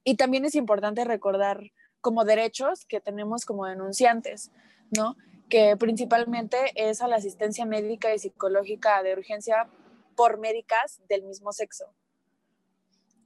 Y 0.02 0.16
también 0.16 0.44
es 0.44 0.56
importante 0.56 1.04
recordar 1.04 1.70
como 2.00 2.24
derechos 2.24 2.84
que 2.86 3.00
tenemos 3.00 3.44
como 3.44 3.66
denunciantes, 3.66 4.50
¿no? 4.90 5.14
que 5.48 5.76
principalmente 5.76 6.72
es 6.74 7.02
a 7.02 7.06
la 7.06 7.18
asistencia 7.18 7.66
médica 7.66 8.12
y 8.12 8.18
psicológica 8.18 9.00
de 9.04 9.12
urgencia 9.12 9.68
por 10.16 10.40
médicas 10.40 11.00
del 11.08 11.22
mismo 11.22 11.52
sexo, 11.52 11.94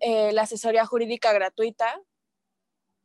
eh, 0.00 0.32
la 0.32 0.42
asesoría 0.42 0.84
jurídica 0.84 1.32
gratuita, 1.32 1.98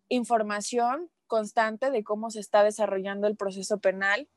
información 0.09 1.09
constante 1.27 1.91
de 1.91 2.03
cómo 2.03 2.29
se 2.29 2.41
está 2.41 2.65
desarrollando 2.65 3.27
el 3.27 3.37
proceso 3.37 3.79
penal, 3.79 4.27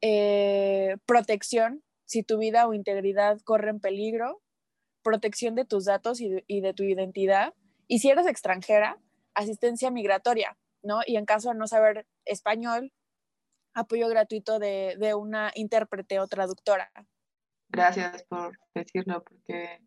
eh, 0.00 0.96
protección 1.04 1.82
si 2.06 2.22
tu 2.22 2.38
vida 2.38 2.66
o 2.66 2.74
integridad 2.74 3.38
corre 3.42 3.70
en 3.70 3.80
peligro, 3.80 4.42
protección 5.02 5.54
de 5.54 5.64
tus 5.64 5.84
datos 5.84 6.20
y 6.20 6.60
de, 6.60 6.74
tu 6.74 6.82
identidad, 6.82 7.54
y 7.86 7.98
si 7.98 8.10
eres 8.10 8.26
extranjera, 8.26 8.98
asistencia 9.34 9.90
migratoria, 9.90 10.56
¿no? 10.82 11.00
Y 11.06 11.16
en 11.16 11.26
caso 11.26 11.50
de 11.50 11.56
no 11.56 11.66
saber 11.66 12.06
español, 12.24 12.92
apoyo 13.74 14.08
gratuito 14.08 14.58
de, 14.58 14.96
de 14.98 15.14
una 15.14 15.52
intérprete 15.54 16.18
o 16.18 16.26
traductora. 16.26 16.90
Gracias 17.68 18.24
por 18.24 18.58
decirlo, 18.74 19.22
porque 19.22 19.80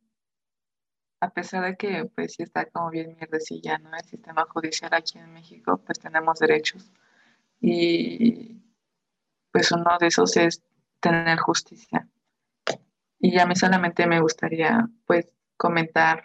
a 1.21 1.29
pesar 1.31 1.65
de 1.65 1.75
que 1.75 2.05
pues 2.15 2.35
sí 2.35 2.43
está 2.43 2.65
como 2.65 2.89
bien 2.89 3.15
mierdecilla, 3.15 3.77
¿no? 3.77 3.91
El 3.93 4.05
sistema 4.05 4.45
judicial 4.45 4.93
aquí 4.93 5.17
en 5.17 5.33
México, 5.33 5.81
pues 5.85 5.99
tenemos 5.99 6.39
derechos. 6.39 6.91
Y 7.59 8.61
pues 9.51 9.71
uno 9.71 9.97
de 9.99 10.07
esos 10.07 10.37
es 10.37 10.63
tener 10.99 11.39
justicia. 11.39 12.07
Y 13.19 13.37
a 13.39 13.45
mí 13.45 13.55
solamente 13.55 14.07
me 14.07 14.21
gustaría 14.21 14.87
pues 15.05 15.31
comentar 15.57 16.23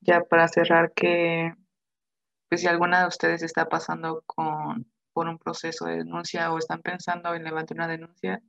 ya 0.00 0.20
para 0.20 0.48
cerrar 0.48 0.92
que 0.92 1.54
pues 2.48 2.60
si 2.60 2.68
alguna 2.68 3.00
de 3.02 3.08
ustedes 3.08 3.42
está 3.42 3.68
pasando 3.68 4.22
con 4.26 4.86
por 5.16 5.28
un 5.28 5.38
proceso 5.38 5.86
de 5.86 5.96
denuncia 5.96 6.52
o 6.52 6.58
están 6.58 6.82
pensando 6.82 7.34
en 7.34 7.42
levantar 7.42 7.78
una 7.78 7.88
denuncia, 7.88 8.42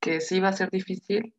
que 0.00 0.20
sí 0.20 0.38
va 0.38 0.50
a 0.50 0.52
ser 0.52 0.70
difícil, 0.70 1.34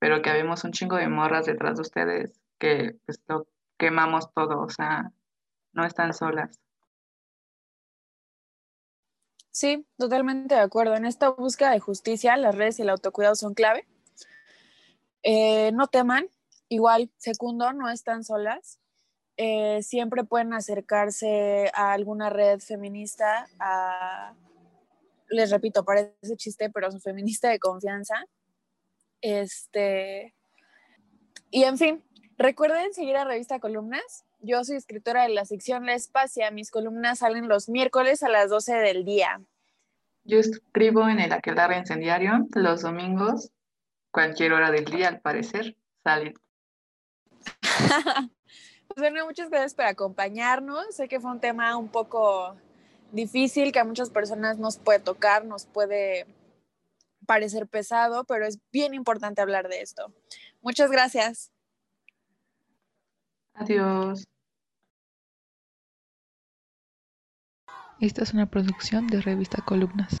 pero 0.00 0.20
que 0.20 0.30
habemos 0.30 0.64
un 0.64 0.72
chingo 0.72 0.96
de 0.96 1.08
morras 1.08 1.46
detrás 1.46 1.76
de 1.76 1.82
ustedes 1.82 2.40
que 2.58 2.96
pues, 3.06 3.22
lo 3.28 3.46
quemamos 3.78 4.32
todo, 4.34 4.60
o 4.60 4.68
sea, 4.68 5.12
no 5.72 5.84
están 5.84 6.12
solas. 6.12 6.60
Sí, 9.50 9.86
totalmente 9.98 10.54
de 10.54 10.60
acuerdo. 10.60 10.94
En 10.94 11.04
esta 11.04 11.30
búsqueda 11.30 11.72
de 11.72 11.80
justicia, 11.80 12.36
las 12.36 12.54
redes 12.54 12.78
y 12.78 12.82
el 12.82 12.90
autocuidado 12.90 13.34
son 13.34 13.54
clave. 13.54 13.86
Eh, 15.22 15.72
no 15.72 15.88
teman, 15.88 16.26
igual, 16.68 17.10
segundo, 17.18 17.72
no 17.72 17.90
están 17.90 18.24
solas. 18.24 18.78
Eh, 19.36 19.82
siempre 19.82 20.24
pueden 20.24 20.52
acercarse 20.52 21.70
a 21.74 21.92
alguna 21.92 22.30
red 22.30 22.60
feminista, 22.60 23.48
les 25.28 25.50
repito, 25.50 25.84
parece 25.84 26.36
chiste, 26.36 26.70
pero 26.70 26.90
su 26.90 27.00
feminista 27.00 27.48
de 27.48 27.58
confianza. 27.58 28.26
Este, 29.20 30.34
y 31.50 31.64
en 31.64 31.78
fin, 31.78 32.04
recuerden 32.36 32.92
seguir 32.92 33.16
a 33.16 33.24
Revista 33.24 33.60
Columnas. 33.60 34.24
Yo 34.42 34.64
soy 34.64 34.76
escritora 34.76 35.24
de 35.24 35.30
la 35.30 35.44
sección 35.44 35.84
La 35.84 35.94
Espacia. 35.94 36.50
Mis 36.50 36.70
columnas 36.70 37.18
salen 37.18 37.48
los 37.48 37.68
miércoles 37.68 38.22
a 38.22 38.28
las 38.28 38.48
12 38.48 38.74
del 38.76 39.04
día. 39.04 39.42
Yo 40.24 40.38
escribo 40.38 41.08
en 41.08 41.20
el 41.20 41.32
Aquelarre 41.32 41.76
Incendiario 41.76 42.46
los 42.54 42.82
domingos, 42.82 43.50
cualquier 44.10 44.52
hora 44.54 44.70
del 44.70 44.86
día, 44.86 45.08
al 45.08 45.20
parecer, 45.20 45.76
salen. 46.02 46.34
Pues 48.92 49.08
bueno, 49.08 49.24
muchas 49.24 49.50
gracias 49.50 49.74
por 49.74 49.84
acompañarnos. 49.84 50.96
Sé 50.96 51.06
que 51.06 51.20
fue 51.20 51.30
un 51.30 51.38
tema 51.38 51.76
un 51.76 51.86
poco 51.86 52.56
difícil 53.12 53.70
que 53.70 53.78
a 53.78 53.84
muchas 53.84 54.10
personas 54.10 54.58
nos 54.58 54.78
puede 54.78 54.98
tocar, 54.98 55.44
nos 55.44 55.64
puede 55.64 56.26
parecer 57.24 57.68
pesado, 57.68 58.24
pero 58.24 58.46
es 58.46 58.58
bien 58.72 58.92
importante 58.92 59.42
hablar 59.42 59.68
de 59.68 59.80
esto. 59.80 60.12
Muchas 60.60 60.90
gracias. 60.90 61.52
Adiós. 63.54 64.24
Esta 68.00 68.24
es 68.24 68.34
una 68.34 68.46
producción 68.50 69.06
de 69.06 69.20
Revista 69.20 69.62
Columnas. 69.62 70.18